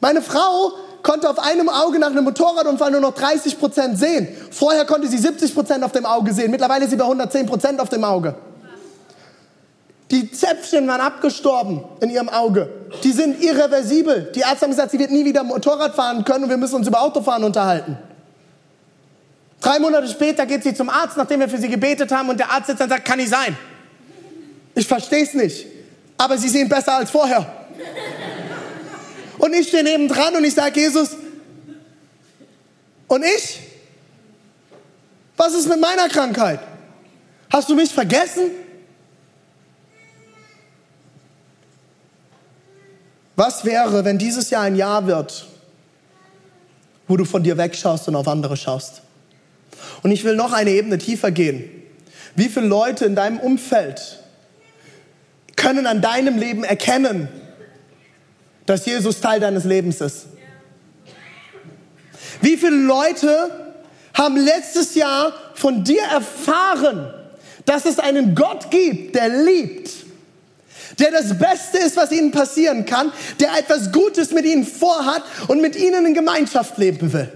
Meine 0.00 0.22
Frau 0.22 0.72
konnte 1.02 1.30
auf 1.30 1.38
einem 1.38 1.68
Auge 1.68 1.98
nach 1.98 2.10
einem 2.10 2.24
Motorradunfall 2.24 2.90
nur 2.90 3.00
noch 3.00 3.14
30 3.14 3.58
Prozent 3.58 3.98
sehen. 3.98 4.28
Vorher 4.50 4.84
konnte 4.84 5.08
sie 5.08 5.18
70 5.18 5.54
Prozent 5.54 5.84
auf 5.84 5.92
dem 5.92 6.04
Auge 6.04 6.32
sehen. 6.32 6.50
Mittlerweile 6.50 6.84
ist 6.84 6.90
sie 6.90 6.96
bei 6.96 7.04
110 7.04 7.46
Prozent 7.46 7.80
auf 7.80 7.88
dem 7.88 8.04
Auge. 8.04 8.34
Die 10.10 10.30
Zäpfchen 10.30 10.86
waren 10.86 11.00
abgestorben 11.00 11.82
in 12.00 12.10
ihrem 12.10 12.28
Auge. 12.28 12.68
Die 13.02 13.12
sind 13.12 13.42
irreversibel. 13.42 14.30
Die 14.34 14.40
Ärzte 14.40 14.62
haben 14.62 14.70
gesagt, 14.70 14.90
sie 14.90 14.98
wird 14.98 15.10
nie 15.10 15.24
wieder 15.24 15.42
Motorrad 15.42 15.94
fahren 15.94 16.24
können 16.24 16.44
und 16.44 16.50
wir 16.50 16.56
müssen 16.56 16.76
uns 16.76 16.86
über 16.86 17.02
Autofahren 17.02 17.42
unterhalten. 17.42 17.96
Drei 19.60 19.78
Monate 19.78 20.06
später 20.08 20.44
geht 20.44 20.62
sie 20.62 20.74
zum 20.74 20.90
Arzt, 20.90 21.16
nachdem 21.16 21.40
wir 21.40 21.48
für 21.48 21.56
sie 21.56 21.68
gebetet 21.68 22.12
haben 22.12 22.28
und 22.28 22.38
der 22.38 22.50
Arzt 22.50 22.66
sitzt 22.66 22.82
und 22.82 22.90
sagt, 22.90 23.04
kann 23.04 23.18
nicht 23.18 23.30
sein. 23.30 23.56
Ich 24.74 24.86
verstehe 24.86 25.22
es 25.22 25.32
nicht. 25.32 25.66
Aber 26.18 26.36
sie 26.36 26.48
sehen 26.48 26.68
besser 26.68 26.96
als 26.96 27.10
vorher. 27.10 27.46
Und 29.38 29.54
ich 29.54 29.68
stehe 29.68 29.82
neben 29.82 30.06
dran 30.06 30.36
und 30.36 30.44
ich 30.44 30.54
sage, 30.54 30.78
Jesus, 30.78 31.10
und 33.08 33.24
ich? 33.24 33.60
Was 35.36 35.54
ist 35.54 35.68
mit 35.68 35.80
meiner 35.80 36.08
Krankheit? 36.08 36.60
Hast 37.50 37.68
du 37.68 37.74
mich 37.74 37.92
vergessen? 37.92 38.50
Was 43.36 43.64
wäre, 43.64 44.04
wenn 44.04 44.18
dieses 44.18 44.50
Jahr 44.50 44.62
ein 44.62 44.76
Jahr 44.76 45.06
wird, 45.06 45.46
wo 47.08 47.16
du 47.16 47.24
von 47.24 47.42
dir 47.42 47.56
wegschaust 47.58 48.08
und 48.08 48.16
auf 48.16 48.28
andere 48.28 48.56
schaust? 48.56 49.02
Und 50.02 50.12
ich 50.12 50.24
will 50.24 50.36
noch 50.36 50.52
eine 50.52 50.70
Ebene 50.70 50.98
tiefer 50.98 51.30
gehen. 51.30 51.68
Wie 52.36 52.48
viele 52.48 52.66
Leute 52.66 53.04
in 53.04 53.14
deinem 53.14 53.38
Umfeld 53.38 54.20
können 55.56 55.86
an 55.86 56.00
deinem 56.00 56.38
Leben 56.38 56.64
erkennen, 56.64 57.28
dass 58.66 58.86
Jesus 58.86 59.20
Teil 59.20 59.40
deines 59.40 59.64
Lebens 59.64 60.00
ist? 60.00 60.26
Wie 62.40 62.56
viele 62.56 62.76
Leute 62.76 63.74
haben 64.14 64.36
letztes 64.36 64.94
Jahr 64.94 65.32
von 65.54 65.82
dir 65.82 66.02
erfahren, 66.02 67.12
dass 67.64 67.84
es 67.84 67.98
einen 67.98 68.34
Gott 68.34 68.70
gibt, 68.70 69.14
der 69.14 69.28
liebt, 69.28 70.03
der 70.98 71.10
das 71.10 71.38
Beste 71.38 71.78
ist, 71.78 71.96
was 71.96 72.12
ihnen 72.12 72.30
passieren 72.30 72.86
kann, 72.86 73.12
der 73.40 73.56
etwas 73.58 73.92
Gutes 73.92 74.30
mit 74.30 74.44
ihnen 74.44 74.64
vorhat 74.66 75.22
und 75.48 75.60
mit 75.60 75.76
ihnen 75.76 76.06
in 76.06 76.14
Gemeinschaft 76.14 76.78
leben 76.78 77.12
will. 77.12 77.30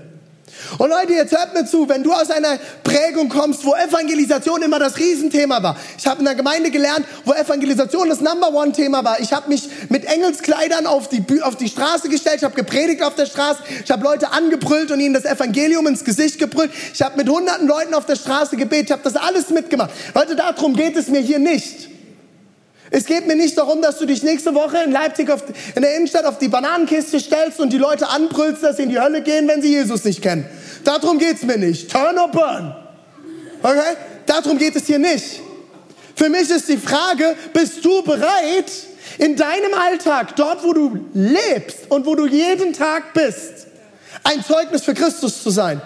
Und 0.76 0.90
Leute, 0.90 1.12
jetzt 1.14 1.36
hört 1.36 1.54
mir 1.54 1.64
zu, 1.64 1.88
wenn 1.88 2.02
du 2.02 2.12
aus 2.12 2.30
einer 2.30 2.58
Prägung 2.82 3.28
kommst, 3.28 3.64
wo 3.64 3.74
Evangelisation 3.74 4.62
immer 4.62 4.78
das 4.78 4.98
Riesenthema 4.98 5.62
war. 5.62 5.76
Ich 5.96 6.06
habe 6.06 6.20
in 6.20 6.26
einer 6.26 6.36
Gemeinde 6.36 6.70
gelernt, 6.70 7.06
wo 7.24 7.32
Evangelisation 7.32 8.08
das 8.08 8.20
Number 8.20 8.52
One 8.52 8.72
Thema 8.72 9.04
war. 9.04 9.20
Ich 9.20 9.32
habe 9.32 9.48
mich 9.48 9.68
mit 9.88 10.04
Engelskleidern 10.04 10.86
auf 10.86 11.08
die, 11.08 11.22
auf 11.42 11.56
die 11.56 11.68
Straße 11.68 12.08
gestellt, 12.08 12.36
ich 12.38 12.44
habe 12.44 12.54
gepredigt 12.54 13.02
auf 13.02 13.14
der 13.14 13.26
Straße, 13.26 13.60
ich 13.84 13.90
habe 13.90 14.02
Leute 14.02 14.32
angebrüllt 14.32 14.90
und 14.90 15.00
ihnen 15.00 15.14
das 15.14 15.24
Evangelium 15.24 15.86
ins 15.86 16.04
Gesicht 16.04 16.38
gebrüllt. 16.38 16.72
Ich 16.92 17.02
habe 17.02 17.16
mit 17.16 17.28
hunderten 17.28 17.66
Leuten 17.66 17.94
auf 17.94 18.06
der 18.06 18.16
Straße 18.16 18.56
gebetet, 18.56 18.86
ich 18.86 18.92
habe 18.92 19.02
das 19.02 19.16
alles 19.16 19.50
mitgemacht. 19.50 19.90
Leute, 20.14 20.36
darum 20.36 20.74
geht 20.74 20.96
es 20.96 21.08
mir 21.08 21.20
hier 21.20 21.38
nicht. 21.38 21.97
Es 22.90 23.04
geht 23.04 23.26
mir 23.26 23.36
nicht 23.36 23.56
darum, 23.58 23.82
dass 23.82 23.98
du 23.98 24.06
dich 24.06 24.22
nächste 24.22 24.54
Woche 24.54 24.78
in 24.84 24.92
Leipzig 24.92 25.30
auf, 25.30 25.42
in 25.74 25.82
der 25.82 25.96
Innenstadt 25.96 26.24
auf 26.24 26.38
die 26.38 26.48
Bananenkiste 26.48 27.20
stellst 27.20 27.60
und 27.60 27.72
die 27.72 27.78
Leute 27.78 28.08
anbrüllst, 28.08 28.62
dass 28.62 28.76
sie 28.76 28.84
in 28.84 28.88
die 28.88 29.00
Hölle 29.00 29.22
gehen, 29.22 29.46
wenn 29.48 29.60
sie 29.60 29.68
Jesus 29.68 30.04
nicht 30.04 30.22
kennen. 30.22 30.46
Darum 30.84 31.18
geht's 31.18 31.42
mir 31.42 31.58
nicht. 31.58 31.90
Turn 31.90 32.18
or 32.18 32.28
burn. 32.28 32.74
Okay? 33.62 33.96
Darum 34.26 34.58
geht 34.58 34.76
es 34.76 34.86
hier 34.86 34.98
nicht. 34.98 35.40
Für 36.14 36.28
mich 36.28 36.50
ist 36.50 36.68
die 36.68 36.78
Frage, 36.78 37.36
bist 37.52 37.84
du 37.84 38.02
bereit, 38.02 38.72
in 39.18 39.36
deinem 39.36 39.74
Alltag, 39.74 40.36
dort 40.36 40.62
wo 40.64 40.72
du 40.72 41.06
lebst 41.14 41.90
und 41.90 42.06
wo 42.06 42.14
du 42.14 42.26
jeden 42.26 42.72
Tag 42.72 43.14
bist, 43.14 43.66
ein 44.24 44.44
Zeugnis 44.44 44.84
für 44.84 44.94
Christus 44.94 45.42
zu 45.42 45.50
sein? 45.50 45.80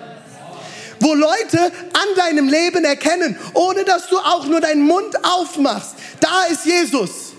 Wo 1.01 1.15
Leute 1.15 1.59
an 1.59 2.17
deinem 2.17 2.49
Leben 2.49 2.85
erkennen, 2.85 3.37
ohne 3.55 3.85
dass 3.85 4.09
du 4.09 4.19
auch 4.19 4.47
nur 4.47 4.61
deinen 4.61 4.83
Mund 4.83 5.17
aufmachst, 5.25 5.97
da 6.23 6.45
ist 6.51 6.65
Jesus. 6.65 7.33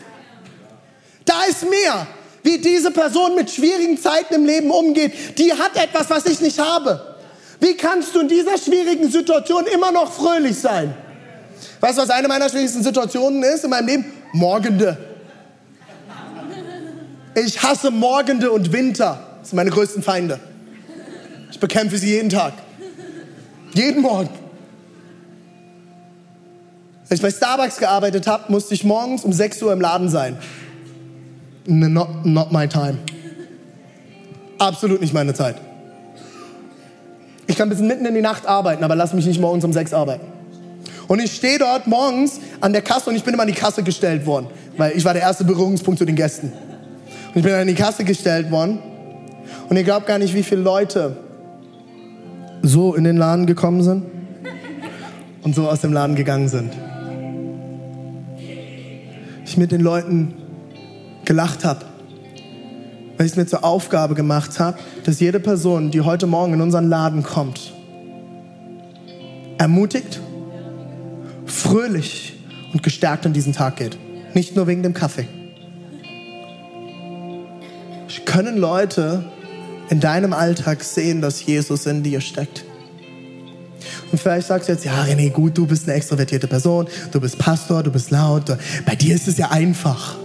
Da 1.25 1.43
ist 1.49 1.63
mehr. 1.69 2.07
Wie 2.43 2.57
diese 2.57 2.91
Person 2.91 3.35
mit 3.35 3.49
schwierigen 3.49 3.97
Zeiten 3.97 4.33
im 4.33 4.45
Leben 4.45 4.69
umgeht, 4.69 5.37
die 5.37 5.53
hat 5.53 5.77
etwas, 5.77 6.09
was 6.09 6.25
ich 6.25 6.41
nicht 6.41 6.59
habe. 6.59 7.15
Wie 7.61 7.75
kannst 7.77 8.13
du 8.13 8.19
in 8.19 8.27
dieser 8.27 8.57
schwierigen 8.57 9.09
Situation 9.09 9.65
immer 9.73 9.91
noch 9.93 10.11
fröhlich 10.11 10.59
sein? 10.59 10.93
Weißt 11.79 11.97
du, 11.97 12.01
was 12.01 12.09
eine 12.09 12.27
meiner 12.27 12.49
schwierigsten 12.49 12.83
Situationen 12.83 13.41
ist 13.43 13.63
in 13.63 13.69
meinem 13.69 13.87
Leben? 13.87 14.13
Morgende. 14.33 14.97
Ich 17.35 17.63
hasse 17.63 17.89
Morgende 17.89 18.51
und 18.51 18.73
Winter. 18.73 19.37
Das 19.39 19.49
sind 19.49 19.55
meine 19.55 19.69
größten 19.69 20.03
Feinde. 20.03 20.39
Ich 21.51 21.59
bekämpfe 21.59 21.97
sie 21.97 22.09
jeden 22.09 22.29
Tag. 22.29 22.53
Jeden 23.73 24.01
Morgen. 24.01 24.42
Als 27.13 27.19
ich 27.19 27.21
bei 27.21 27.29
Starbucks 27.29 27.77
gearbeitet 27.77 28.25
habe, 28.25 28.51
musste 28.51 28.73
ich 28.73 28.83
morgens 28.83 29.23
um 29.23 29.31
6 29.31 29.61
Uhr 29.61 29.71
im 29.71 29.79
Laden 29.79 30.09
sein. 30.09 30.35
Not, 31.67 32.25
not 32.25 32.51
my 32.51 32.67
time. 32.67 32.97
Absolut 34.57 34.99
nicht 34.99 35.13
meine 35.13 35.35
Zeit. 35.35 35.57
Ich 37.45 37.55
kann 37.55 37.69
bis 37.69 37.77
mitten 37.81 38.07
in 38.07 38.15
die 38.15 38.21
Nacht 38.21 38.47
arbeiten, 38.47 38.83
aber 38.83 38.95
lass 38.95 39.13
mich 39.13 39.27
nicht 39.27 39.39
morgens 39.39 39.63
um 39.63 39.71
sechs 39.71 39.93
arbeiten. 39.93 40.25
Und 41.07 41.21
ich 41.21 41.35
stehe 41.35 41.59
dort 41.59 41.85
morgens 41.85 42.39
an 42.61 42.73
der 42.73 42.81
Kasse 42.81 43.11
und 43.11 43.15
ich 43.15 43.23
bin 43.23 43.35
immer 43.35 43.43
an 43.43 43.49
die 43.49 43.53
Kasse 43.53 43.83
gestellt 43.83 44.25
worden, 44.25 44.47
weil 44.77 44.97
ich 44.97 45.05
war 45.05 45.13
der 45.13 45.21
erste 45.21 45.43
Berührungspunkt 45.43 45.99
zu 45.99 46.05
den 46.05 46.15
Gästen. 46.15 46.51
Und 47.27 47.35
ich 47.35 47.43
bin 47.43 47.53
an 47.53 47.67
die 47.67 47.75
Kasse 47.75 48.05
gestellt 48.05 48.49
worden 48.49 48.79
und 49.69 49.77
ihr 49.77 49.83
glaubt 49.83 50.07
gar 50.07 50.17
nicht, 50.17 50.33
wie 50.33 50.41
viele 50.41 50.61
Leute 50.61 51.15
so 52.63 52.95
in 52.95 53.03
den 53.03 53.17
Laden 53.17 53.45
gekommen 53.45 53.83
sind 53.83 54.03
und 55.43 55.53
so 55.53 55.69
aus 55.69 55.81
dem 55.81 55.93
Laden 55.93 56.15
gegangen 56.15 56.49
sind. 56.49 56.73
Ich 59.45 59.57
mit 59.57 59.71
den 59.71 59.81
Leuten 59.81 60.33
gelacht 61.25 61.65
habe, 61.65 61.85
weil 63.17 63.25
ich 63.25 63.33
es 63.33 63.37
mir 63.37 63.45
zur 63.45 63.63
Aufgabe 63.63 64.15
gemacht 64.15 64.59
habe, 64.59 64.77
dass 65.03 65.19
jede 65.19 65.39
Person, 65.39 65.91
die 65.91 66.01
heute 66.01 66.27
Morgen 66.27 66.53
in 66.53 66.61
unseren 66.61 66.89
Laden 66.89 67.23
kommt, 67.23 67.73
ermutigt, 69.57 70.19
fröhlich 71.45 72.33
und 72.73 72.83
gestärkt 72.83 73.25
in 73.25 73.33
diesen 73.33 73.53
Tag 73.53 73.77
geht. 73.77 73.97
Nicht 74.33 74.55
nur 74.55 74.67
wegen 74.67 74.83
dem 74.83 74.93
Kaffee. 74.93 75.27
Können 78.25 78.57
Leute 78.57 79.25
in 79.89 79.99
deinem 79.99 80.33
Alltag 80.33 80.83
sehen, 80.83 81.21
dass 81.21 81.45
Jesus 81.45 81.85
in 81.85 82.01
dir 82.01 82.19
steckt? 82.19 82.65
Und 84.13 84.19
vielleicht 84.19 84.45
sagst 84.45 84.69
du 84.69 84.73
jetzt, 84.73 84.85
ja, 84.85 84.93
René, 85.01 85.31
gut, 85.31 85.57
du 85.57 85.65
bist 85.65 85.87
eine 85.87 85.97
extrovertierte 85.97 86.45
Person, 86.45 86.87
du 87.11 87.19
bist 87.19 87.35
Pastor, 87.39 87.81
du 87.81 87.89
bist 87.89 88.11
laut, 88.11 88.45
bei 88.85 88.93
dir 88.95 89.15
ist 89.15 89.27
es 89.27 89.39
ja 89.39 89.49
einfach. 89.49 90.17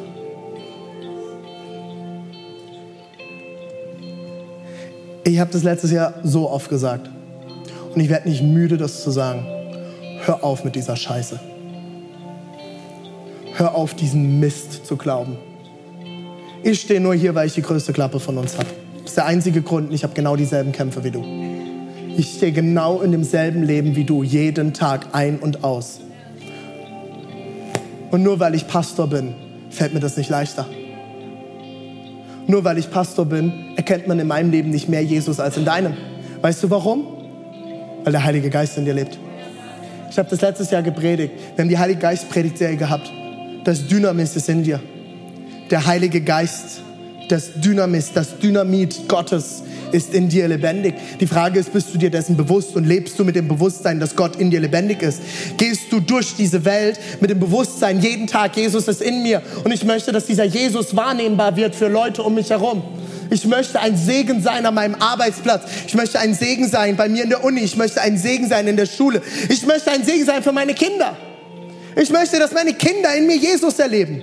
Ich 5.25 5.39
habe 5.39 5.51
das 5.51 5.63
letztes 5.63 5.91
Jahr 5.91 6.13
so 6.23 6.51
oft 6.51 6.69
gesagt. 6.69 7.09
Und 7.95 7.99
ich 7.99 8.11
werde 8.11 8.29
nicht 8.29 8.43
müde, 8.43 8.77
das 8.77 9.03
zu 9.03 9.11
sagen. 9.11 9.47
Hör 10.21 10.45
auf 10.45 10.65
mit 10.65 10.75
dieser 10.75 10.95
Scheiße. 10.95 11.41
Hör 13.55 13.75
auf, 13.75 13.95
diesen 13.95 14.39
Mist 14.39 14.85
zu 14.85 14.99
glauben. 14.99 15.39
Ich 16.63 16.83
stehe 16.83 17.01
nur 17.01 17.15
hier, 17.15 17.35
weil 17.35 17.47
ich 17.47 17.55
die 17.55 17.63
größte 17.63 17.95
Klappe 17.95 18.21
von 18.21 18.37
uns 18.37 18.59
habe. 18.59 18.69
Das 19.01 19.13
ist 19.13 19.17
der 19.17 19.25
einzige 19.25 19.63
Grund. 19.63 19.95
Ich 19.95 20.05
habe 20.05 20.13
genau 20.13 20.37
dieselben 20.37 20.73
Kämpfe 20.73 21.03
wie 21.05 21.11
du. 21.11 21.58
Ich 22.19 22.35
stehe 22.35 22.51
genau 22.51 23.01
in 23.01 23.13
demselben 23.13 23.63
Leben 23.63 23.95
wie 23.95 24.03
du, 24.03 24.25
jeden 24.25 24.75
Tag 24.75 25.07
ein 25.13 25.39
und 25.39 25.63
aus. 25.63 26.01
Und 28.11 28.25
nur 28.25 28.41
weil 28.41 28.57
ich 28.57 28.67
Pastor 28.67 29.07
bin, 29.07 29.37
fällt 29.71 29.95
mir 29.95 30.01
das 30.01 30.17
nicht 30.17 30.29
leichter. 30.29 30.67
Nur 32.49 32.65
weil 32.65 32.77
ich 32.77 32.91
Pastor 32.91 33.25
bin, 33.25 33.53
erkennt 33.77 34.09
man 34.09 34.19
in 34.19 34.27
meinem 34.27 34.51
Leben 34.51 34.71
nicht 34.71 34.89
mehr 34.89 35.01
Jesus 35.05 35.39
als 35.39 35.59
in 35.59 35.65
deinem. 35.65 35.95
Weißt 36.41 36.61
du 36.65 36.71
warum? 36.71 37.07
Weil 38.03 38.11
der 38.11 38.25
Heilige 38.25 38.51
Geist 38.51 38.77
in 38.77 38.85
dir 38.85 38.95
lebt. 38.95 39.17
Ich 40.11 40.19
habe 40.19 40.29
das 40.29 40.41
letztes 40.41 40.73
Jahr 40.73 40.83
gepredigt. 40.83 41.35
Wir 41.55 41.63
haben 41.63 41.69
die 41.69 41.79
Heilige 41.79 42.01
Geist 42.01 42.29
Predigtserie 42.31 42.77
gehabt. 42.77 43.13
Das 43.63 43.87
Dynamis 43.87 44.35
ist 44.35 44.49
in 44.49 44.65
dir. 44.65 44.81
Der 45.71 45.87
Heilige 45.87 46.21
Geist, 46.21 46.81
das 47.29 47.61
Dynamis, 47.61 48.13
das 48.13 48.41
Dynamit 48.41 49.07
Gottes 49.07 49.63
ist 49.93 50.15
in 50.15 50.29
dir 50.29 50.49
lebendig. 50.49 50.95
Die 51.21 51.27
Frage 51.27 51.59
ist, 51.59 51.73
bist 51.73 51.93
du 51.95 51.99
dir 51.99 52.11
dessen 52.11 52.37
bewusst 52.37 52.77
und 52.77 52.85
lebst 52.85 53.19
du 53.19 53.25
mit 53.25 53.37
dem 53.37 53.49
Bewusstsein, 53.49 54.01
dass 54.01 54.17
Gott 54.17 54.37
in 54.37 54.51
dir 54.51 54.61
lebendig 54.61 55.03
ist? 55.03 55.21
Gehst 55.57 55.91
du 55.91 56.01
durch 56.01 56.35
diese 56.37 56.65
Welt 56.65 56.99
mit 57.21 57.31
dem 57.31 57.41
Bewusstsein, 57.41 58.01
jeden 58.01 58.27
Tag, 58.27 58.57
Jesus 58.57 58.89
ist 58.89 59.03
in 59.03 59.23
mir 59.23 59.43
und 59.65 59.73
ich 59.73 59.85
möchte, 59.85 60.13
dass 60.13 60.27
dieser 60.27 60.45
Jesus 60.45 60.95
wahrnehmbar 60.97 61.57
wird 61.57 61.75
für 61.75 61.89
Leute 61.89 62.23
um 62.23 62.35
mich 62.35 62.51
herum. 62.51 62.83
Ich 63.31 63.45
möchte 63.45 63.79
ein 63.81 63.97
Segen 63.97 64.43
sein 64.43 64.65
an 64.65 64.75
meinem 64.75 64.95
Arbeitsplatz. 64.95 65.65
Ich 65.87 65.95
möchte 65.95 66.19
ein 66.19 66.35
Segen 66.35 66.67
sein 66.69 66.97
bei 66.97 67.09
mir 67.09 67.25
in 67.25 67.31
der 67.31 67.45
Uni. 67.45 67.61
Ich 67.61 67.77
möchte 67.77 68.01
ein 68.01 68.17
Segen 68.17 68.49
sein 68.49 68.67
in 68.67 68.77
der 68.77 68.87
Schule. 68.87 69.21
Ich 69.49 69.67
möchte 69.67 69.91
ein 69.91 70.03
Segen 70.05 70.25
sein 70.25 70.43
für 70.43 70.53
meine 70.53 70.73
Kinder. 70.73 71.17
Ich 71.95 72.11
möchte, 72.11 72.39
dass 72.39 72.53
meine 72.53 72.73
Kinder 72.73 73.15
in 73.15 73.27
mir 73.27 73.37
Jesus 73.37 73.79
erleben. 73.79 74.23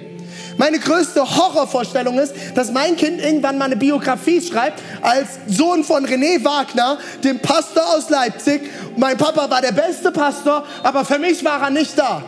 Meine 0.57 0.79
größte 0.79 1.21
Horrorvorstellung 1.21 2.17
ist, 2.17 2.33
dass 2.55 2.71
mein 2.71 2.95
Kind 2.95 3.21
irgendwann 3.21 3.57
mal 3.57 3.65
eine 3.65 3.75
Biografie 3.75 4.41
schreibt 4.41 4.81
als 5.01 5.27
Sohn 5.47 5.83
von 5.83 6.05
René 6.05 6.43
Wagner, 6.43 6.97
dem 7.23 7.39
Pastor 7.39 7.83
aus 7.95 8.09
Leipzig. 8.09 8.61
Mein 8.95 9.17
Papa 9.17 9.49
war 9.49 9.61
der 9.61 9.73
beste 9.73 10.11
Pastor, 10.11 10.63
aber 10.83 11.03
für 11.03 11.19
mich 11.19 11.43
war 11.43 11.61
er 11.61 11.69
nicht 11.69 11.97
da. 11.97 12.23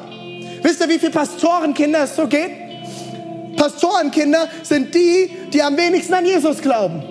Wisst 0.61 0.81
ihr, 0.81 0.89
wie 0.89 0.99
viele 0.99 1.11
Pastorenkinder 1.11 2.03
es 2.03 2.15
so 2.15 2.27
geht? 2.27 2.51
Pastorenkinder 3.55 4.47
sind 4.63 4.93
die, 4.93 5.31
die 5.53 5.61
am 5.63 5.77
wenigsten 5.77 6.13
an 6.13 6.25
Jesus 6.25 6.61
glauben. 6.61 7.01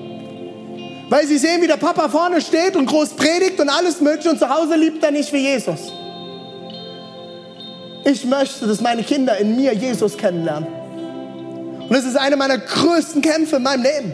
Weil 1.09 1.26
sie 1.26 1.38
sehen, 1.38 1.62
wie 1.62 1.66
der 1.66 1.76
Papa 1.76 2.09
vorne 2.09 2.40
steht 2.40 2.76
und 2.76 2.87
groß 2.87 3.11
predigt 3.11 3.59
und 3.61 3.68
alles 3.68 4.00
mögliche 4.00 4.31
und 4.31 4.38
zu 4.38 4.48
Hause 4.48 4.76
liebt 4.76 5.02
er 5.02 5.12
nicht 5.12 5.33
wie 5.33 5.38
Jesus. 5.38 5.92
Ich 8.05 8.24
möchte, 8.24 8.66
dass 8.66 8.81
meine 8.81 9.02
Kinder 9.02 9.37
in 9.38 9.57
mir 9.57 9.72
Jesus 9.74 10.16
kennenlernen. 10.16 10.86
Und 11.88 11.94
es 11.94 12.05
ist 12.05 12.16
einer 12.16 12.37
meiner 12.37 12.59
größten 12.59 13.22
Kämpfe 13.22 13.57
in 13.57 13.62
meinem 13.62 13.83
Leben. 13.83 14.12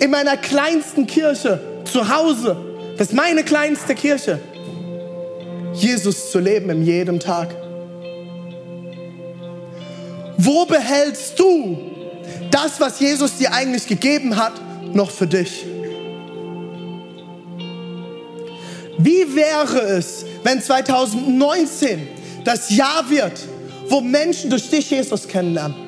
In 0.00 0.10
meiner 0.10 0.36
kleinsten 0.36 1.06
Kirche, 1.06 1.60
zu 1.84 2.08
Hause, 2.08 2.56
das 2.96 3.08
ist 3.08 3.14
meine 3.14 3.44
kleinste 3.44 3.94
Kirche, 3.94 4.40
Jesus 5.74 6.30
zu 6.30 6.38
leben 6.38 6.70
in 6.70 6.84
jedem 6.84 7.20
Tag. 7.20 7.54
Wo 10.36 10.64
behältst 10.64 11.38
du 11.38 11.78
das, 12.50 12.80
was 12.80 12.98
Jesus 12.98 13.38
dir 13.38 13.52
eigentlich 13.52 13.86
gegeben 13.86 14.36
hat, 14.36 14.52
noch 14.92 15.10
für 15.10 15.26
dich? 15.26 15.64
Wie 18.98 19.34
wäre 19.34 19.80
es, 19.80 20.24
wenn 20.42 20.60
2019 20.60 22.08
das 22.44 22.70
Jahr 22.70 23.08
wird, 23.08 23.40
wo 23.88 24.00
Menschen 24.00 24.50
durch 24.50 24.68
dich 24.68 24.90
Jesus 24.90 25.26
kennenlernen? 25.26 25.81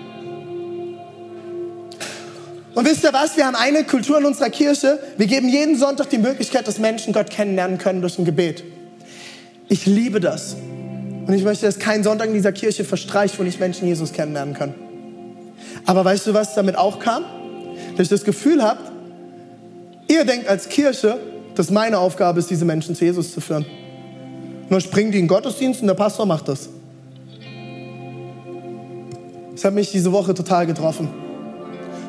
Und 2.75 2.85
wisst 2.87 3.05
ihr 3.05 3.13
was? 3.13 3.37
Wir 3.37 3.47
haben 3.47 3.55
eine 3.55 3.85
Kultur 3.85 4.19
in 4.19 4.25
unserer 4.25 4.51
Kirche. 4.51 4.99
Wir 5.17 5.27
geben 5.27 5.49
jeden 5.49 5.79
Sonntag 5.79 6.11
die 6.11 6.19
Möglichkeit, 6.19 6.67
dass 6.67 6.79
Menschen 6.79 7.13
Gott 7.13 7.31
kennenlernen 7.31 7.79
können 7.79 8.01
durch 8.01 8.19
ein 8.19 8.25
Gebet. 8.25 8.65
Ich 9.69 9.87
liebe 9.87 10.19
das. 10.19 10.57
Und 11.27 11.33
ich 11.33 11.45
möchte, 11.45 11.67
dass 11.67 11.79
kein 11.79 12.03
Sonntag 12.03 12.29
in 12.29 12.35
dieser 12.35 12.53
Kirche 12.53 12.85
verstreicht, 12.85 13.39
wo 13.39 13.45
nicht 13.45 13.61
Menschen 13.61 13.87
Jesus 13.87 14.13
kennenlernen 14.13 14.55
können. 14.55 14.75
Aber 15.87 16.05
weißt 16.05 16.27
du, 16.27 16.35
was 16.35 16.55
damit 16.55 16.77
auch 16.77 16.99
kam? 16.99 17.25
Dass 17.97 18.05
ich 18.05 18.09
das 18.09 18.25
Gefühl 18.25 18.63
habe, 18.63 18.81
ihr 20.09 20.25
denkt 20.25 20.49
als 20.49 20.69
Kirche, 20.69 21.19
dass 21.55 21.71
meine 21.71 21.99
Aufgabe 21.99 22.41
ist, 22.41 22.51
diese 22.51 22.65
Menschen 22.65 22.97
zu 22.97 23.05
Jesus 23.05 23.33
zu 23.33 23.41
führen. 23.41 23.65
Dann 24.69 24.81
springen 24.81 25.13
die 25.13 25.19
in 25.19 25.25
den 25.25 25.29
Gottesdienst 25.29 25.81
und 25.81 25.87
der 25.87 25.95
Pastor 25.95 26.27
macht 26.27 26.49
das. 26.49 26.69
Das 29.53 29.65
hat 29.65 29.75
mich 29.75 29.93
diese 29.93 30.11
Woche 30.11 30.35
total 30.35 30.67
getroffen 30.67 31.24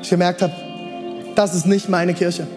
ich 0.05 0.09
gemerkt 0.09 0.41
habe, 0.41 0.53
das 1.35 1.53
ist 1.53 1.65
nicht 1.65 1.89
meine 1.89 2.13
Kirche. 2.13 2.47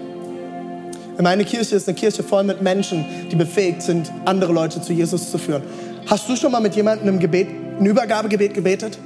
Meine 1.20 1.44
Kirche 1.44 1.74
ist 1.74 1.88
eine 1.88 1.96
Kirche 1.96 2.22
voll 2.22 2.44
mit 2.44 2.62
Menschen, 2.62 3.04
die 3.30 3.34
befähigt 3.34 3.82
sind, 3.82 4.12
andere 4.24 4.52
Leute 4.52 4.80
zu 4.80 4.92
Jesus 4.92 5.30
zu 5.30 5.38
führen. 5.38 5.62
Hast 6.06 6.28
du 6.28 6.36
schon 6.36 6.52
mal 6.52 6.60
mit 6.60 6.76
jemandem 6.76 7.08
im 7.08 7.18
Gebet, 7.18 7.48
ein 7.80 7.84
Übergabegebet 7.84 8.54
gebetet? 8.54 8.98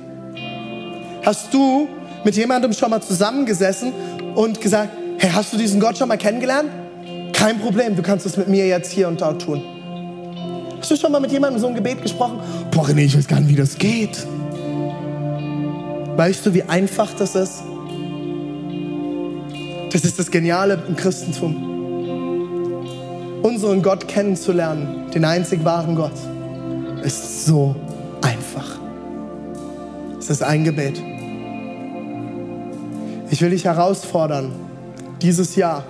Hast 1.25 1.55
du 1.55 1.89
mit 2.25 2.37
jemandem 2.37 2.73
schon 2.73 2.91
mal 2.91 3.01
zusammengesessen 3.01 3.93
und 4.35 4.61
gesagt, 4.61 4.91
hey, 5.19 5.31
hast 5.33 5.53
du 5.53 5.57
diesen 5.57 5.81
Gott 5.81 5.97
schon 5.97 6.09
mal 6.09 6.19
kennengelernt? 6.19 6.69
Kein 7.33 7.59
Problem, 7.61 7.97
du 7.97 8.03
kannst 8.03 8.27
es 8.27 8.37
mit 8.37 8.49
mir 8.49 8.67
jetzt 8.67 8.93
hier 8.93 9.09
und 9.09 9.21
dort 9.21 9.41
tun. 9.41 9.63
Hast 10.79 10.91
du 10.91 10.97
schon 10.97 11.13
mal 11.13 11.21
mit 11.21 11.33
jemandem 11.33 11.61
so 11.61 11.69
ein 11.69 11.75
Gebet 11.75 12.03
gesprochen? 12.03 12.41
Boah, 12.73 12.87
René, 12.87 13.05
ich 13.05 13.17
weiß 13.17 13.27
gar 13.27 13.41
nicht, 13.41 13.51
wie 13.51 13.57
das 13.57 13.79
geht. 13.79 14.27
Weißt 16.17 16.45
du, 16.45 16.53
wie 16.53 16.63
einfach 16.65 17.09
das 17.17 17.35
ist? 17.35 17.63
Das 19.93 20.05
ist 20.05 20.19
das 20.19 20.31
Geniale 20.31 20.83
im 20.89 20.97
Christentum. 20.97 21.69
Unseren 23.43 23.83
Gott 23.83 24.09
kennenzulernen, 24.09 25.11
den 25.15 25.27
einzig 25.27 25.63
wahren 25.65 25.95
Gott, 25.95 26.15
ist 27.03 27.45
so 27.45 27.77
einfach. 28.23 28.79
Es 30.19 30.31
ist 30.31 30.43
ein 30.43 30.65
Gebet. 30.65 30.99
Ich 33.31 33.43
will 33.43 33.51
dich 33.51 33.67
herausfordern, 33.67 34.53
dieses 35.21 35.57
Jahr 35.57 35.85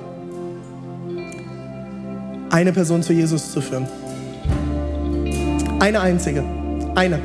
eine 2.50 2.72
Person 2.72 3.04
zu 3.04 3.12
Jesus 3.12 3.52
zu 3.52 3.60
führen. 3.60 3.86
Eine 5.78 6.00
einzige. 6.00 6.42
Eine. 6.96 7.20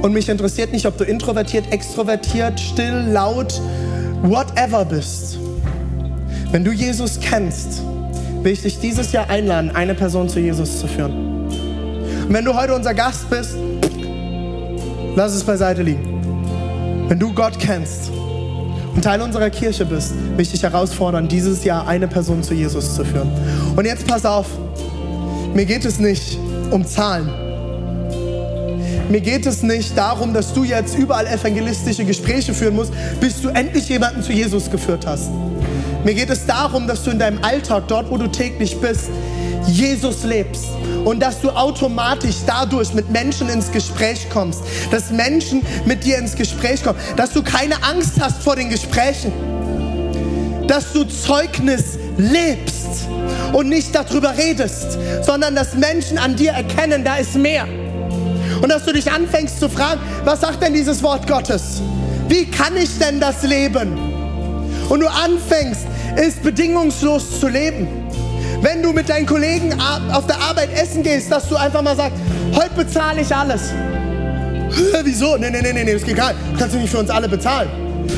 Und 0.00 0.12
mich 0.12 0.28
interessiert 0.28 0.70
nicht, 0.70 0.86
ob 0.86 0.96
du 0.96 1.02
introvertiert, 1.02 1.72
extrovertiert, 1.72 2.60
still, 2.60 3.08
laut, 3.10 3.60
whatever 4.22 4.84
bist, 4.84 5.38
wenn 6.50 6.64
du 6.64 6.72
Jesus 6.72 7.18
kennst, 7.20 7.82
will 8.42 8.52
ich 8.52 8.62
dich 8.62 8.78
dieses 8.80 9.12
Jahr 9.12 9.28
einladen, 9.28 9.70
eine 9.74 9.94
Person 9.94 10.28
zu 10.28 10.40
Jesus 10.40 10.80
zu 10.80 10.86
führen. 10.86 11.46
Und 12.26 12.32
wenn 12.32 12.44
du 12.44 12.54
heute 12.54 12.74
unser 12.74 12.94
Gast 12.94 13.28
bist, 13.30 13.56
lass 15.16 15.34
es 15.34 15.44
beiseite 15.44 15.82
liegen. 15.82 17.06
Wenn 17.08 17.18
du 17.18 17.32
Gott 17.32 17.58
kennst 17.58 18.10
und 18.94 19.02
Teil 19.02 19.20
unserer 19.20 19.50
Kirche 19.50 19.84
bist, 19.84 20.14
will 20.14 20.40
ich 20.40 20.50
dich 20.50 20.62
herausfordern, 20.62 21.28
dieses 21.28 21.64
Jahr 21.64 21.86
eine 21.86 22.08
Person 22.08 22.42
zu 22.42 22.54
Jesus 22.54 22.94
zu 22.94 23.04
führen. 23.04 23.30
Und 23.76 23.84
jetzt 23.84 24.06
pass 24.06 24.24
auf, 24.24 24.46
mir 25.54 25.64
geht 25.64 25.84
es 25.84 25.98
nicht 25.98 26.38
um 26.70 26.84
Zahlen. 26.84 27.47
Mir 29.08 29.20
geht 29.22 29.46
es 29.46 29.62
nicht 29.62 29.96
darum, 29.96 30.34
dass 30.34 30.52
du 30.52 30.64
jetzt 30.64 30.96
überall 30.98 31.26
evangelistische 31.26 32.04
Gespräche 32.04 32.52
führen 32.52 32.74
musst, 32.74 32.92
bis 33.20 33.40
du 33.40 33.48
endlich 33.48 33.88
jemanden 33.88 34.22
zu 34.22 34.32
Jesus 34.32 34.70
geführt 34.70 35.06
hast. 35.06 35.30
Mir 36.04 36.14
geht 36.14 36.28
es 36.28 36.44
darum, 36.44 36.86
dass 36.86 37.04
du 37.04 37.10
in 37.10 37.18
deinem 37.18 37.42
Alltag, 37.42 37.84
dort 37.88 38.10
wo 38.10 38.18
du 38.18 38.26
täglich 38.28 38.78
bist, 38.80 39.08
Jesus 39.66 40.24
lebst 40.24 40.66
und 41.04 41.20
dass 41.20 41.40
du 41.40 41.50
automatisch 41.50 42.36
dadurch 42.46 42.92
mit 42.92 43.10
Menschen 43.10 43.48
ins 43.48 43.72
Gespräch 43.72 44.28
kommst, 44.30 44.60
dass 44.90 45.10
Menschen 45.10 45.62
mit 45.86 46.04
dir 46.04 46.18
ins 46.18 46.34
Gespräch 46.34 46.82
kommen, 46.82 46.98
dass 47.16 47.32
du 47.32 47.42
keine 47.42 47.82
Angst 47.82 48.20
hast 48.20 48.42
vor 48.42 48.56
den 48.56 48.68
Gesprächen, 48.68 49.32
dass 50.66 50.92
du 50.92 51.04
Zeugnis 51.04 51.98
lebst 52.18 53.08
und 53.54 53.70
nicht 53.70 53.94
darüber 53.94 54.36
redest, 54.36 54.98
sondern 55.22 55.54
dass 55.54 55.74
Menschen 55.74 56.18
an 56.18 56.36
dir 56.36 56.52
erkennen, 56.52 57.04
da 57.04 57.16
ist 57.16 57.34
mehr. 57.34 57.66
Und 58.60 58.68
dass 58.68 58.84
du 58.84 58.92
dich 58.92 59.10
anfängst 59.10 59.60
zu 59.60 59.68
fragen, 59.68 60.00
was 60.24 60.40
sagt 60.40 60.62
denn 60.62 60.74
dieses 60.74 61.02
Wort 61.02 61.26
Gottes? 61.26 61.82
Wie 62.28 62.46
kann 62.46 62.76
ich 62.76 62.98
denn 62.98 63.20
das 63.20 63.42
leben? 63.42 63.98
Und 64.88 65.00
du 65.00 65.08
anfängst, 65.08 65.82
es 66.16 66.34
bedingungslos 66.36 67.40
zu 67.40 67.48
leben. 67.48 67.88
Wenn 68.60 68.82
du 68.82 68.92
mit 68.92 69.08
deinen 69.08 69.26
Kollegen 69.26 69.72
auf 70.12 70.26
der 70.26 70.40
Arbeit 70.40 70.70
essen 70.74 71.02
gehst, 71.02 71.30
dass 71.30 71.48
du 71.48 71.56
einfach 71.56 71.82
mal 71.82 71.96
sagst, 71.96 72.18
heute 72.54 72.74
bezahle 72.74 73.20
ich 73.20 73.34
alles. 73.34 73.70
Wieso? 75.04 75.36
Nee, 75.36 75.50
nee, 75.50 75.62
nee, 75.62 75.84
nee, 75.84 75.94
das 75.94 76.02
geht 76.02 76.16
gar 76.16 76.32
nicht. 76.32 76.40
Du 76.52 76.58
kannst 76.58 76.74
du 76.74 76.78
nicht 76.80 76.90
für 76.90 76.98
uns 76.98 77.10
alle 77.10 77.28
bezahlen. 77.28 77.68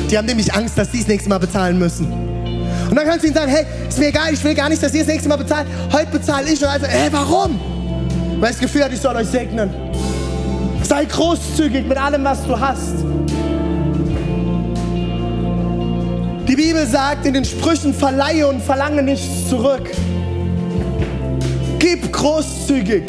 Die 0.09 0.17
haben 0.17 0.25
nämlich 0.25 0.53
Angst, 0.53 0.77
dass 0.77 0.89
die 0.89 0.99
das 0.99 1.07
nächste 1.07 1.29
Mal 1.29 1.37
bezahlen 1.37 1.77
müssen. 1.77 2.11
Und 2.89 2.95
dann 2.95 3.05
kannst 3.05 3.23
du 3.23 3.27
ihnen 3.27 3.35
sagen, 3.35 3.51
hey, 3.51 3.65
ist 3.87 3.99
mir 3.99 4.07
egal, 4.07 4.33
ich 4.33 4.43
will 4.43 4.55
gar 4.55 4.67
nicht, 4.67 4.81
dass 4.81 4.93
ihr 4.93 5.01
das 5.01 5.07
nächste 5.07 5.29
Mal 5.29 5.37
bezahlt. 5.37 5.67
Heute 5.91 6.07
bezahle 6.11 6.51
ich. 6.51 6.61
Und 6.61 6.67
also, 6.67 6.87
hey, 6.87 7.07
warum? 7.11 7.59
Weil 8.39 8.49
das 8.49 8.59
Gefühl 8.59 8.83
hatte, 8.83 8.95
ich 8.95 9.01
soll 9.01 9.15
euch 9.15 9.27
segnen. 9.27 9.69
Sei 10.91 11.05
großzügig 11.05 11.87
mit 11.87 11.97
allem, 11.97 12.25
was 12.25 12.45
du 12.45 12.59
hast. 12.59 12.95
Die 16.49 16.55
Bibel 16.57 16.85
sagt 16.85 17.25
in 17.25 17.33
den 17.33 17.45
Sprüchen, 17.45 17.93
verleihe 17.93 18.45
und 18.45 18.61
verlange 18.61 19.01
nichts 19.01 19.47
zurück. 19.47 19.89
Gib 21.79 22.11
großzügig. 22.11 23.03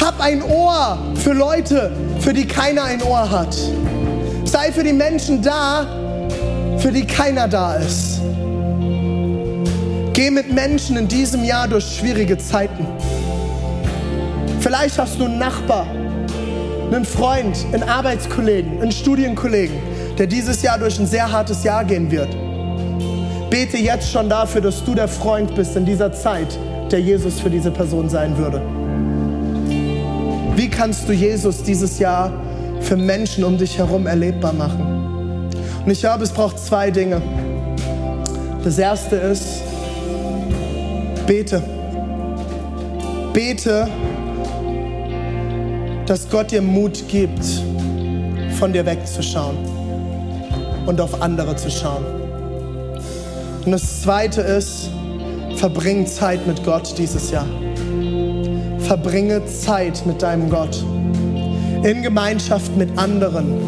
Hab 0.00 0.18
ein 0.22 0.42
Ohr 0.42 0.96
für 1.16 1.34
Leute, 1.34 1.92
für 2.20 2.32
die 2.32 2.46
keiner 2.46 2.84
ein 2.84 3.02
Ohr 3.02 3.30
hat. 3.30 3.54
Sei 4.44 4.72
für 4.72 4.82
die 4.82 4.94
Menschen 4.94 5.42
da, 5.42 5.86
für 6.78 6.90
die 6.90 7.06
keiner 7.06 7.46
da 7.46 7.74
ist. 7.74 8.22
Geh 10.14 10.30
mit 10.30 10.50
Menschen 10.50 10.96
in 10.96 11.06
diesem 11.06 11.44
Jahr 11.44 11.68
durch 11.68 11.98
schwierige 11.98 12.38
Zeiten. 12.38 12.86
Vielleicht 14.60 14.98
hast 14.98 15.20
du 15.20 15.26
einen 15.26 15.38
Nachbar, 15.38 15.86
einen 16.90 17.04
Freund, 17.04 17.66
einen 17.72 17.82
Arbeitskollegen, 17.82 18.80
einen 18.80 18.92
Studienkollegen, 18.92 19.76
der 20.16 20.26
dieses 20.26 20.62
Jahr 20.62 20.78
durch 20.78 20.98
ein 20.98 21.06
sehr 21.06 21.30
hartes 21.30 21.62
Jahr 21.64 21.84
gehen 21.84 22.10
wird. 22.10 22.28
Bete 23.50 23.78
jetzt 23.78 24.10
schon 24.10 24.28
dafür, 24.28 24.60
dass 24.60 24.84
du 24.84 24.94
der 24.94 25.08
Freund 25.08 25.54
bist 25.54 25.76
in 25.76 25.84
dieser 25.84 26.12
Zeit, 26.12 26.58
der 26.90 27.00
Jesus 27.00 27.40
für 27.40 27.50
diese 27.50 27.70
Person 27.70 28.08
sein 28.08 28.36
würde. 28.36 28.62
Wie 30.56 30.68
kannst 30.68 31.08
du 31.08 31.12
Jesus 31.12 31.62
dieses 31.62 31.98
Jahr 31.98 32.32
für 32.80 32.96
Menschen 32.96 33.44
um 33.44 33.56
dich 33.56 33.78
herum 33.78 34.06
erlebbar 34.06 34.52
machen? 34.52 35.50
Und 35.84 35.90
ich 35.90 36.00
glaube, 36.00 36.24
es 36.24 36.30
braucht 36.30 36.58
zwei 36.58 36.90
Dinge. 36.90 37.22
Das 38.64 38.78
erste 38.78 39.16
ist, 39.16 39.62
bete. 41.26 41.62
Bete, 43.32 43.88
dass 46.08 46.30
Gott 46.30 46.52
dir 46.52 46.62
Mut 46.62 47.06
gibt, 47.08 47.44
von 48.58 48.72
dir 48.72 48.86
wegzuschauen 48.86 49.58
und 50.86 50.98
auf 51.02 51.20
andere 51.20 51.54
zu 51.54 51.70
schauen. 51.70 52.02
Und 53.66 53.72
das 53.72 54.02
zweite 54.02 54.40
ist, 54.40 54.88
Verbring 55.56 56.06
Zeit 56.06 56.46
mit 56.46 56.64
Gott 56.64 56.96
dieses 56.96 57.30
Jahr. 57.30 57.46
Verbringe 58.78 59.44
Zeit 59.44 60.06
mit 60.06 60.22
deinem 60.22 60.48
Gott. 60.48 60.82
In 61.82 62.02
Gemeinschaft 62.02 62.74
mit 62.74 62.96
anderen, 62.96 63.58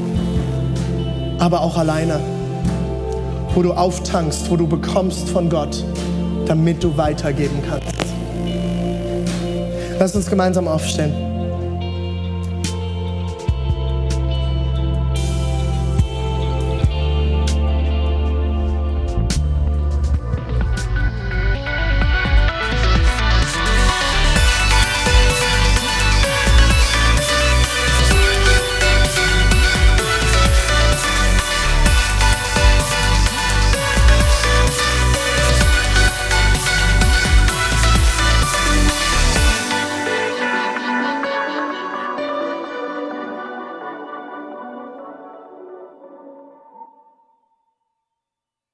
aber 1.39 1.61
auch 1.61 1.77
alleine. 1.77 2.21
Wo 3.55 3.63
du 3.63 3.75
auftankst, 3.75 4.51
wo 4.51 4.57
du 4.57 4.67
bekommst 4.67 5.29
von 5.29 5.51
Gott, 5.51 5.85
damit 6.47 6.83
du 6.83 6.97
weitergeben 6.97 7.63
kannst. 7.69 7.95
Lass 9.99 10.17
uns 10.17 10.31
gemeinsam 10.31 10.69
aufstehen. 10.69 11.30